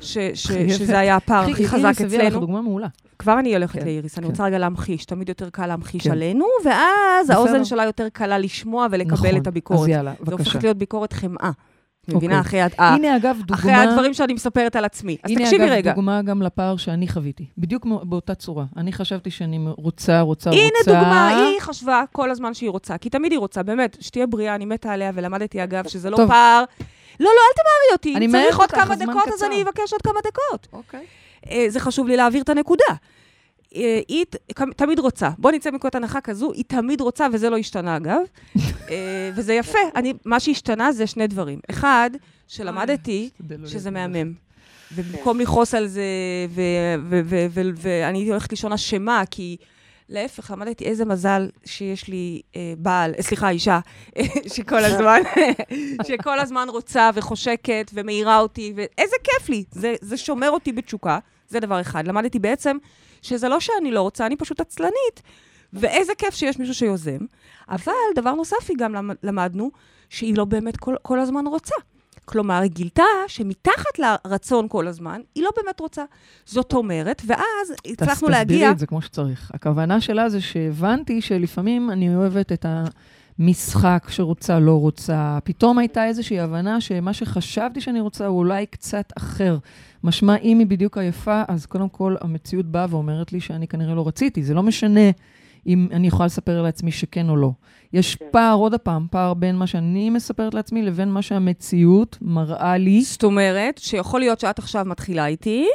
[0.02, 2.88] ש- ש- שזה היה הפער הכי חזק איריס הביאה לך אצלנו, דוגמה מעולה.
[3.20, 4.32] כבר אני הולכת כן, לאיריס, אני כן.
[4.32, 6.12] רוצה רגע להמחיש, תמיד יותר קל להמחיש כן.
[6.12, 7.38] עלינו, ואז בסדר.
[7.38, 9.42] האוזן שלה יותר קלה לשמוע ולקבל נכון.
[9.42, 9.80] את הביקורת.
[9.80, 10.50] אז יאללה, זה בבקשה.
[10.50, 11.52] הופך להיות ביקורת חמאה.
[12.08, 12.18] אוקיי.
[12.18, 12.40] מבינה?
[12.40, 13.56] אחרי הנה, אגב, דוגמה...
[13.56, 15.18] אחרי הדברים שאני מספרת על עצמי.
[15.24, 15.94] אז הנה, תקשיבי אגב, רגע.
[15.94, 17.46] דוגמה גם לפער שאני חוויתי.
[17.58, 18.66] בדיוק באותה צורה.
[18.78, 20.50] אני חשבתי שאני רוצה, רוצה, רוצה.
[20.50, 24.56] הנה דוגמה, היא חשבה כל הזמן שהיא רוצה, כי תמיד היא רוצה, באמת, שתהיה בריאה,
[24.56, 26.28] אני מתה עליה, ולמדתי, אגב, שזה לא טוב.
[26.30, 26.64] פער.
[27.20, 28.16] לא, לא, אל תמהרי אותי.
[28.16, 29.46] אני אם צריך עוד כמה דקות, אז קצר.
[29.46, 30.68] אני אבקש עוד כמה דקות.
[30.74, 31.06] אוקיי.
[31.50, 32.94] אה, זה חשוב לי להעביר את הנקודה.
[33.76, 34.26] אה, היא
[34.76, 35.30] תמיד רוצה.
[35.38, 38.20] בוא נצא מנקודת הנחה כזו, היא תמיד רוצה, וזה לא השתנה, אגב.
[38.90, 39.80] אה, וזה יפה.
[39.96, 41.60] אני, מה שהשתנה זה שני דברים.
[41.70, 42.10] אחד,
[42.48, 44.34] שלמדתי לא שזה מהמם.
[44.96, 46.04] ובמקום לכעוס על זה,
[47.76, 49.58] ואני הולכת לישון אשמה, כי
[50.14, 53.80] להפך, למדתי איזה מזל שיש לי אה, בעל, סליחה, אישה,
[54.54, 55.20] שכל הזמן,
[56.08, 59.64] שכל הזמן רוצה וחושקת ומעירה אותי, ואיזה כיף לי.
[59.72, 62.08] זה, זה שומר אותי בתשוקה, זה דבר אחד.
[62.08, 62.78] למדתי בעצם
[63.22, 65.22] שזה לא שאני לא רוצה, אני פשוט עצלנית,
[65.74, 67.18] ואיזה כיף שיש מישהו שיוזם.
[67.70, 69.72] אבל דבר נוסף, היא גם למ- למדנו
[70.10, 71.76] שהיא לא באמת כל, כל הזמן רוצה.
[72.26, 76.04] כלומר, היא גילתה שמתחת לרצון כל הזמן, היא לא באמת רוצה.
[76.46, 78.58] זאת אומרת, ואז הצלחנו להגיע...
[78.58, 79.52] תסבירי את זה כמו שצריך.
[79.54, 82.66] הכוונה שלה זה שהבנתי שלפעמים אני אוהבת את
[83.40, 85.40] המשחק שרוצה, לא רוצה.
[85.44, 89.58] פתאום הייתה איזושהי הבנה שמה שחשבתי שאני רוצה הוא אולי קצת אחר.
[90.04, 94.08] משמע, אם היא בדיוק עייפה, אז קודם כל המציאות באה ואומרת לי שאני כנראה לא
[94.08, 94.44] רציתי.
[94.44, 95.10] זה לא משנה
[95.68, 97.52] אם אני יכולה לספר לעצמי שכן או לא.
[97.94, 98.26] יש כן.
[98.32, 103.02] פער, עוד פעם, פער בין מה שאני מספרת לעצמי לבין מה שהמציאות מראה לי.
[103.02, 105.68] זאת אומרת, שיכול להיות שאת עכשיו מתחילה איתי.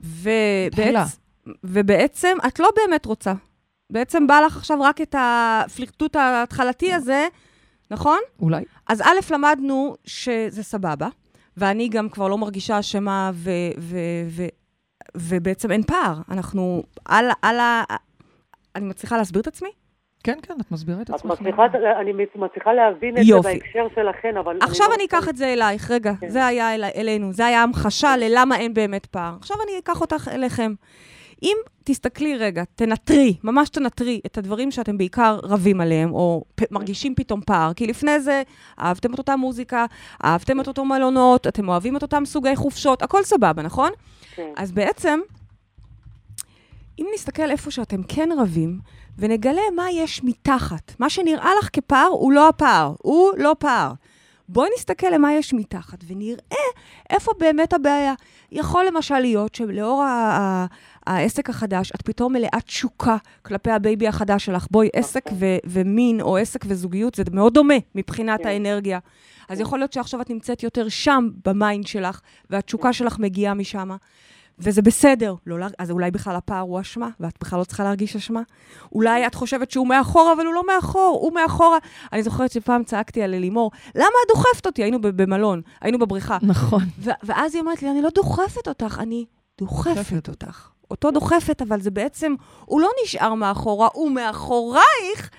[0.00, 1.18] ובעצ...
[1.64, 3.32] ובעצם את לא באמת רוצה.
[3.90, 7.26] בעצם בא לך עכשיו רק את הפלירטוט ההתחלתי הזה,
[7.90, 8.18] נכון?
[8.40, 8.64] אולי.
[8.86, 11.08] אז א', למדנו שזה סבבה,
[11.56, 13.96] ואני גם כבר לא מרגישה אשמה, ו- ו-
[14.28, 14.46] ו-
[15.16, 16.20] ובעצם אין פער.
[16.30, 17.56] אנחנו על, על.
[18.76, 19.68] אני מצליחה להסביר את עצמי?
[20.24, 21.30] כן, כן, את מסבירה את את עצמך.
[21.32, 21.62] מצליחה,
[22.00, 23.48] אני מצליחה להבין את יופי.
[23.52, 24.58] זה בהקשר שלכן, אבל...
[24.60, 26.28] עכשיו לא אני אקח את זה אלייך, רגע, כן.
[26.28, 29.34] זה היה אל, אלינו, זה היה המחשה ללמה אין באמת פער.
[29.40, 30.74] עכשיו אני אקח אותך אליכם.
[31.42, 37.14] אם תסתכלי רגע, תנטרי, ממש תנטרי את הדברים שאתם בעיקר רבים עליהם, או פ- מרגישים
[37.14, 38.42] פתאום פער, כי לפני זה
[38.80, 39.86] אהבתם את אותה מוזיקה,
[40.24, 43.90] אהבתם את אותו מלונות, אתם אוהבים את אותם סוגי חופשות, הכל סבבה, נכון?
[44.34, 44.50] כן.
[44.56, 45.20] אז בעצם,
[46.98, 48.80] אם נסתכל איפה שאתם כן רבים,
[49.18, 53.92] ונגלה מה יש מתחת, מה שנראה לך כפער הוא לא הפער, הוא לא פער.
[54.48, 56.66] בואי נסתכל למה יש מתחת ונראה
[57.10, 58.14] איפה באמת הבעיה.
[58.52, 60.04] יכול למשל להיות שלאור
[61.06, 64.66] העסק החדש, את פתאום מלאת תשוקה כלפי הבייבי החדש שלך.
[64.70, 68.48] בואי, עסק ו- ומין או עסק וזוגיות זה מאוד דומה מבחינת כן.
[68.48, 68.98] האנרגיה.
[69.48, 72.20] אז יכול להיות שעכשיו את נמצאת יותר שם ב mind שלך,
[72.50, 73.90] והתשוקה שלך מגיעה משם.
[74.58, 78.42] וזה בסדר, לא, אז אולי בכלל הפער הוא אשמה, ואת בכלל לא צריכה להרגיש אשמה.
[78.92, 81.78] אולי את חושבת שהוא מאחורה, אבל הוא לא מאחור, הוא מאחורה.
[82.12, 84.82] אני זוכרת שפעם צעקתי על לימור, למה את דוחפת אותי?
[84.82, 86.38] היינו במלון, היינו בבריכה.
[86.42, 86.82] נכון.
[86.98, 89.24] ו- ואז היא אומרת לי, אני לא דוחפת אותך, אני
[89.58, 90.68] דוחפת אותך.
[90.90, 92.34] אותו דוחפת, אבל זה בעצם,
[92.64, 95.30] הוא לא נשאר מאחורה, הוא מאחורייך.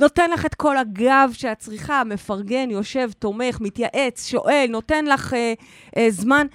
[0.00, 5.54] נותן לך את כל הגב שאת צריכה, מפרגן, יושב, תומך, מתייעץ, שואל, נותן לך אה,
[5.96, 6.46] אה, זמן.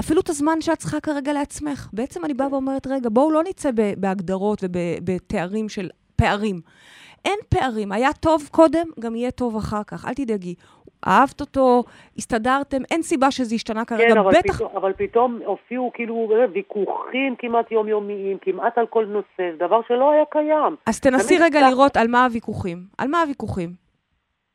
[0.00, 1.88] אפילו את הזמן שאת צריכה כרגע לעצמך.
[1.92, 6.60] בעצם אני באה ואומרת, רגע, בואו לא נצא בהגדרות ובתארים של פערים.
[7.24, 7.92] אין פערים.
[7.92, 10.04] היה טוב קודם, גם יהיה טוב אחר כך.
[10.08, 10.54] אל תדאגי.
[11.06, 11.84] אהבת אותו,
[12.18, 14.04] הסתדרתם, אין סיבה שזה השתנה כרגע.
[14.08, 14.56] כן, אבל, בטח...
[14.56, 20.10] פתאום, אבל פתאום הופיעו כאילו אה, ויכוחים כמעט יומיומיים, כמעט על כל נושא, דבר שלא
[20.10, 20.76] היה קיים.
[20.86, 21.70] אז תנסי רגע.
[21.70, 22.78] לראות על מה הוויכוחים.
[22.98, 23.85] על מה הוויכוחים?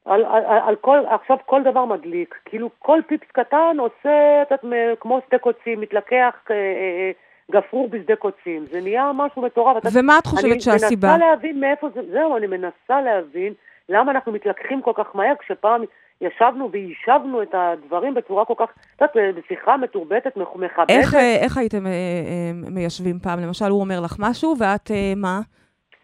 [0.05, 4.65] על, על, על, כל, עכשיו כל דבר מדליק, כאילו כל פיפס קטן עושה, את יודעת,
[4.99, 7.11] כמו שדה קוצים, מתלקח אה, אה,
[7.51, 9.83] גפרור בשדה קוצים, זה נהיה משהו מטורף.
[9.93, 11.07] ומה את חושבת שהסיבה?
[11.07, 13.53] אני מנסה להבין מאיפה זה, זהו, אני מנסה להבין
[13.89, 15.81] למה אנחנו מתלקחים כל כך מהר, כשפעם
[16.21, 20.89] ישבנו ויישבנו את הדברים בצורה כל כך, את יודעת, בשיחה מתורבתת, מכ- מכבדת.
[20.89, 23.39] איך, אה, איך הייתם אה, אה, מיישבים פעם?
[23.39, 25.39] למשל, הוא אומר לך משהו, ואת אה, מה?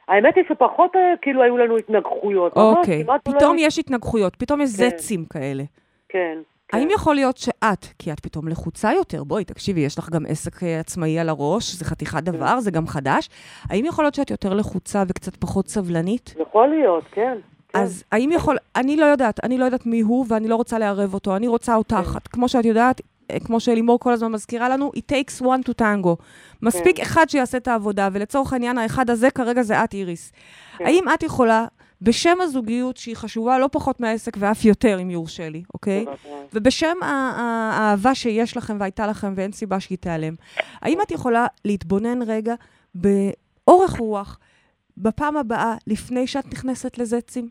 [0.08, 2.54] האמת היא שפחות אה, כאילו היו לנו התנגחויות.
[2.56, 3.04] אוקיי.
[3.04, 4.90] לא פתאום היו- יש התנגחויות, פתאום יש כן.
[4.90, 5.64] זצים כאלה.
[6.10, 6.38] כן.
[6.70, 6.78] כן.
[6.78, 10.64] האם יכול להיות שאת, כי את פתאום לחוצה יותר, בואי, תקשיבי, יש לך גם עסק
[10.64, 13.30] אה, עצמאי על הראש, זה חתיכת דבר, זה גם חדש.
[13.70, 16.36] האם יכול להיות שאת יותר לחוצה וקצת פחות סבלנית?
[16.42, 17.38] יכול להיות, כן.
[17.70, 17.80] כן.
[17.80, 21.14] אז האם יכול, אני לא יודעת, אני לא יודעת מי הוא ואני לא רוצה לערב
[21.14, 21.96] אותו, אני רוצה אותך.
[21.96, 22.20] כן.
[22.32, 23.02] כמו שאת יודעת,
[23.44, 26.16] כמו שלימור כל הזמן מזכירה לנו, it takes one to tango.
[26.62, 27.02] מספיק כן.
[27.02, 30.32] אחד שיעשה את העבודה, ולצורך העניין, האחד הזה כרגע זה את, איריס.
[30.78, 30.86] כן.
[30.86, 31.66] האם את יכולה,
[32.02, 36.06] בשם הזוגיות, שהיא חשובה לא פחות מהעסק ואף יותר, אם יורשה לי, אוקיי?
[36.54, 40.34] ובשם האהבה שיש לכם והייתה לכם ואין סיבה שהיא תיעלם,
[40.82, 42.56] האם את יכולה להתבונן רגע
[42.96, 44.40] באורך רוח
[44.98, 47.50] בפעם הבאה, לפני שאת נכנסת לזצים?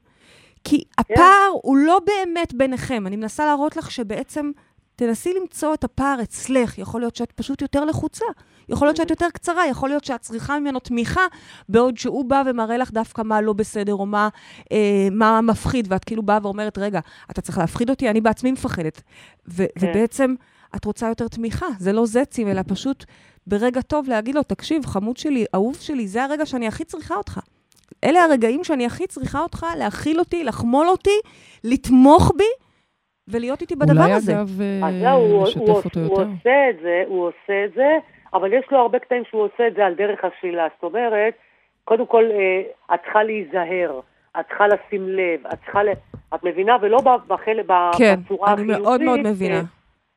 [0.65, 3.07] כי הפער הוא לא באמת ביניכם.
[3.07, 4.51] אני מנסה להראות לך שבעצם
[4.97, 6.79] תנסי למצוא את הפער אצלך.
[6.79, 8.25] יכול להיות שאת פשוט יותר לחוצה.
[8.69, 11.21] יכול להיות שאת יותר קצרה, יכול להיות שאת צריכה ממנו תמיכה,
[11.69, 14.29] בעוד שהוא בא ומראה לך דווקא מה לא בסדר, או מה,
[14.73, 19.03] אה, מה מפחיד, ואת כאילו באה ואומרת, רגע, אתה צריך להפחיד אותי, אני בעצמי מפחדת.
[19.49, 19.91] ו- כן.
[19.91, 20.35] ובעצם
[20.77, 23.05] את רוצה יותר תמיכה, זה לא זצים, אלא פשוט
[23.47, 27.41] ברגע טוב להגיד לו, תקשיב, חמוד שלי, אהוב שלי, זה הרגע שאני הכי צריכה אותך.
[28.05, 31.19] אלה הרגעים שאני הכי צריכה אותך, להכיל אותי, לחמול אותי,
[31.65, 32.66] לתמוך בי
[33.29, 34.33] ולהיות איתי בדבר אולי הזה.
[34.33, 36.23] אגב, אז אה, הוא, לשתף הוא, אותו הוא יותר.
[36.23, 37.97] עושה את זה, הוא עושה את זה,
[38.35, 40.67] אבל יש לו הרבה קטעים שהוא עושה את זה על דרך השלילה.
[40.75, 41.35] זאת אומרת,
[41.85, 44.01] קודם כל, אה, את צריכה להיזהר,
[44.41, 45.89] את צריכה לשים לב, את צריכה ל...
[46.35, 46.77] את מבינה?
[46.83, 46.99] ולא
[47.29, 47.67] בחלק,
[47.99, 48.83] כן, בצורה אני החיובית.
[48.83, 49.63] מאוד מאוד מבינה.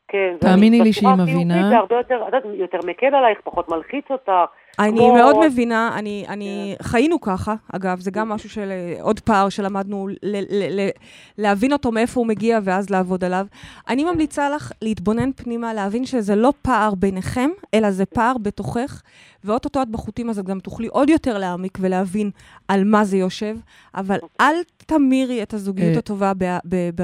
[0.10, 0.36] כן.
[0.40, 1.70] תאמיני לי שהיא מבינה.
[1.70, 4.32] זה הרבה יותר, את יודעת, יותר מקל עלייך, פחות מלחיץ אותך.
[4.80, 9.20] אני כמו- מאוד מבינה, אני, אני חיינו ככה, אגב, זה גם משהו של אה, עוד
[9.20, 10.90] פער שלמדנו ל, ל, ל,
[11.38, 13.46] להבין אותו מאיפה הוא מגיע ואז לעבוד עליו.
[13.90, 19.02] אני ממליצה לך להתבונן פנימה, להבין שזה לא פער ביניכם, אלא זה פער בתוכך,
[19.44, 22.32] ואו-טו-טו את בחוטים אז את גם תוכלי עוד יותר להעמיק ולהבין
[22.68, 23.56] על מה זה יושב,
[23.96, 26.00] אבל אל תמירי את הזוגיות אה.
[26.00, 27.04] הטובה ב, ב, ב,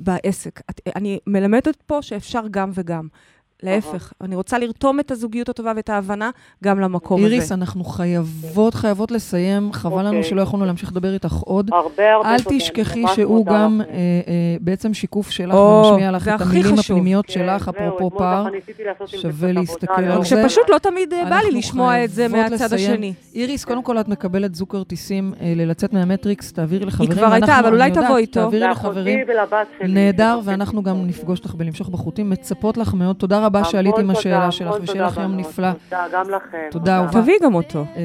[0.00, 0.60] בעסק.
[0.70, 3.08] את, אני מלמדת פה שאפשר גם וגם.
[3.62, 6.30] להפך, אני רוצה לרתום את הזוגיות הטובה ואת ההבנה
[6.64, 7.26] גם למקום הזה.
[7.26, 9.72] איריס, אנחנו חייבות, חייבות לסיים.
[9.72, 10.24] חבל לנו אוקיי.
[10.24, 11.70] שלא יכולנו להמשיך לדבר איתך עוד.
[11.72, 12.56] הרבה הרבה אל תודה.
[12.56, 13.80] תשכחי שהוא גם.
[13.80, 16.96] אה, אה, בעצם שיקוף שלך או, ומשמיע לך זה את המילים חשוב.
[16.96, 18.46] הפנימיות כן, שלך, אפרופו פער.
[19.06, 20.24] שווה להסתכל על לא זה.
[20.24, 22.72] שפשוט לא תמיד אה, בא לי לשמוע את זה מהצד.
[22.72, 23.14] השני.
[23.34, 27.12] איריס, קודם כל את מקבלת זוג כרטיסים אה, ללצאת מהמטריקס, תעבירי לחברים.
[27.12, 28.40] כבר הייתה, אבל אולי תבוא איתו.
[28.40, 29.18] תעבירי לחברים.
[29.88, 31.04] נהדר, ואנחנו גם.
[31.06, 32.30] נפגוש אותך בלמשוך בחוטים.
[32.30, 33.16] מצפות לך מאוד.
[33.16, 35.36] תודה רבה שעלית עם השאלה שלך, ושיהיה לך תודה, יום.
[35.36, 35.72] נפלא.
[35.72, 36.68] תודה, גם לכם.
[36.70, 37.20] תודה, אהובה.
[37.20, 37.84] תביאי גם אותו.
[37.96, 38.02] אה,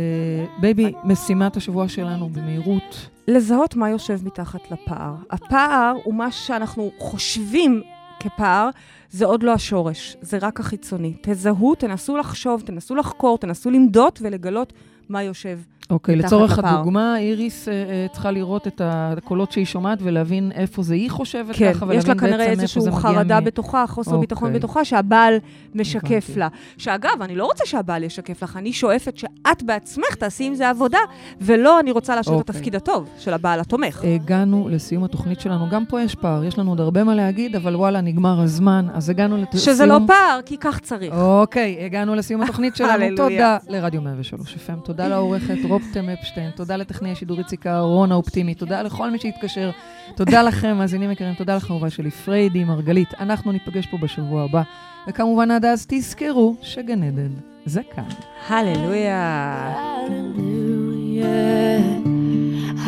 [0.61, 3.09] בייבי, משימת השבוע שלנו במהירות.
[3.27, 5.13] לזהות מה יושב מתחת לפער.
[5.31, 7.81] הפער הוא מה שאנחנו חושבים
[8.19, 8.69] כפער,
[9.09, 11.13] זה עוד לא השורש, זה רק החיצוני.
[11.21, 14.73] תזהו, תנסו לחשוב, תנסו לחקור, תנסו לנבור ולגלות
[15.09, 15.59] מה יושב.
[15.89, 16.75] אוקיי, מתחת לצורך לפער.
[16.75, 21.55] הדוגמה, איריס אה, אה, צריכה לראות את הקולות שהיא שומעת ולהבין איפה זה היא חושבת
[21.55, 23.43] כן, ככה, יש לה ולהבין כנראה בעצם איפה איזושהי זה מגיע חרדה מ...
[23.43, 24.21] בתוכה, חוסר אוקיי.
[24.21, 25.33] ביטחון בתוכה, שהבעל
[25.75, 26.39] משקף הבנתי.
[26.39, 26.47] לה.
[26.77, 30.99] שאגב, אני לא רוצה שהבעל ישקף לך, אני שואפת שאת בעצמך תעשי עם זה עבודה,
[31.41, 32.55] ולא אני רוצה להשאיר את אוקיי.
[32.55, 34.03] התפקיד הטוב של הבעל התומך.
[34.03, 35.69] הגענו לסיום התוכנית שלנו.
[35.69, 39.09] גם פה יש פער, יש לנו עוד הרבה מה להגיד, אבל וואלה, נגמר הזמן, אז
[39.09, 39.63] הגענו לסיום...
[39.63, 41.13] שזה לא פער, כי כך צריך.
[41.13, 43.15] אוקיי, הגענו לסיום התוכנית שלנו.
[43.17, 48.81] תודה לרדיו 103 FM, תודה לעורכת רובטם אפשטיין, תודה לטכנאי השידור איציק אהרון האופטימי, תודה
[48.81, 49.71] לכל מי שהתקשר,
[50.15, 53.13] תודה לכם, מאזינים יקרים, תודה לך אהובה שלי, פריידי, מרגלית.
[53.19, 54.61] אנחנו ניפגש פה בשבוע הבא,
[55.07, 57.31] וכמובן עד אז תזכרו שגן עדן
[57.65, 58.03] זה כאן.
[58.47, 59.73] הללויה.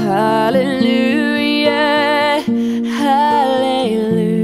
[0.01, 1.71] Hallelujah,
[2.99, 4.40] hallelujah.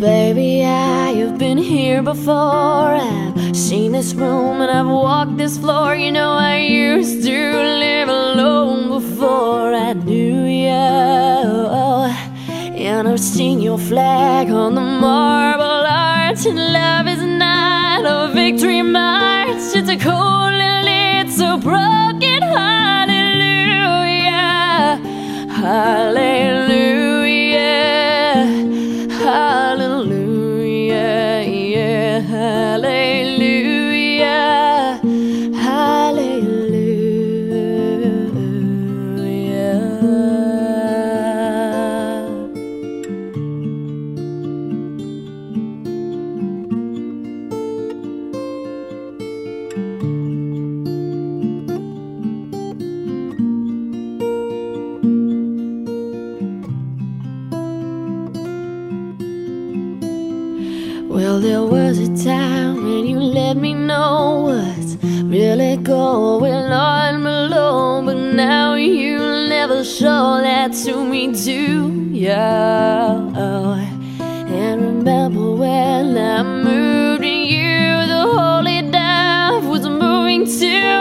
[0.00, 2.94] Baby, I have been here before.
[2.94, 5.94] I've seen this room and I've walked this floor.
[5.94, 7.52] You know, I used to
[7.84, 10.70] live alone before I knew you.
[10.70, 12.08] Oh,
[12.48, 16.46] and I've seen your flag on the marble arch.
[16.46, 20.88] And love is not a victory march, it's a cold and
[21.28, 23.36] it's a broken hallelujah.
[25.52, 27.09] Hallelujah.
[66.10, 71.62] Going on below, but now you never show that to me, do
[72.10, 73.28] ya?
[74.60, 80.98] And remember when I moved in you, the holy dove was moving too,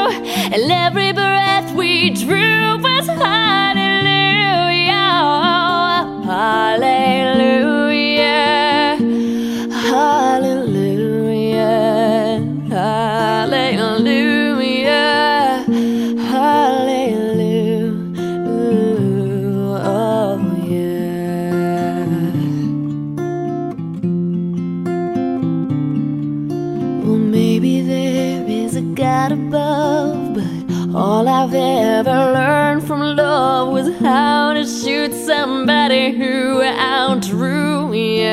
[34.10, 38.26] how to shoot somebody who outdrew you.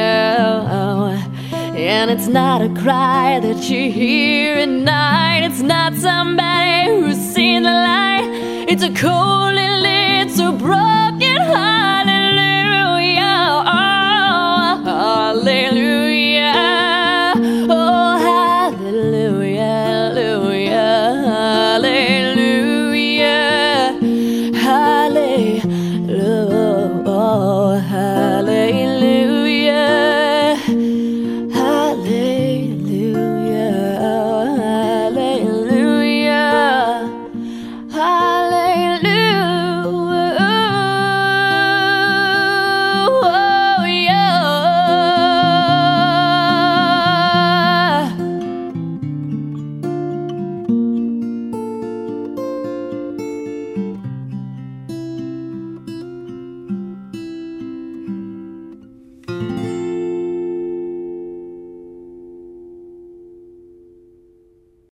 [1.92, 5.44] And it's not a cry that you hear at night.
[5.44, 8.24] It's not somebody who's seen the light.
[8.70, 11.36] It's a cold and lit, broken.
[11.58, 13.46] Hallelujah.
[13.78, 16.85] Oh, hallelujah.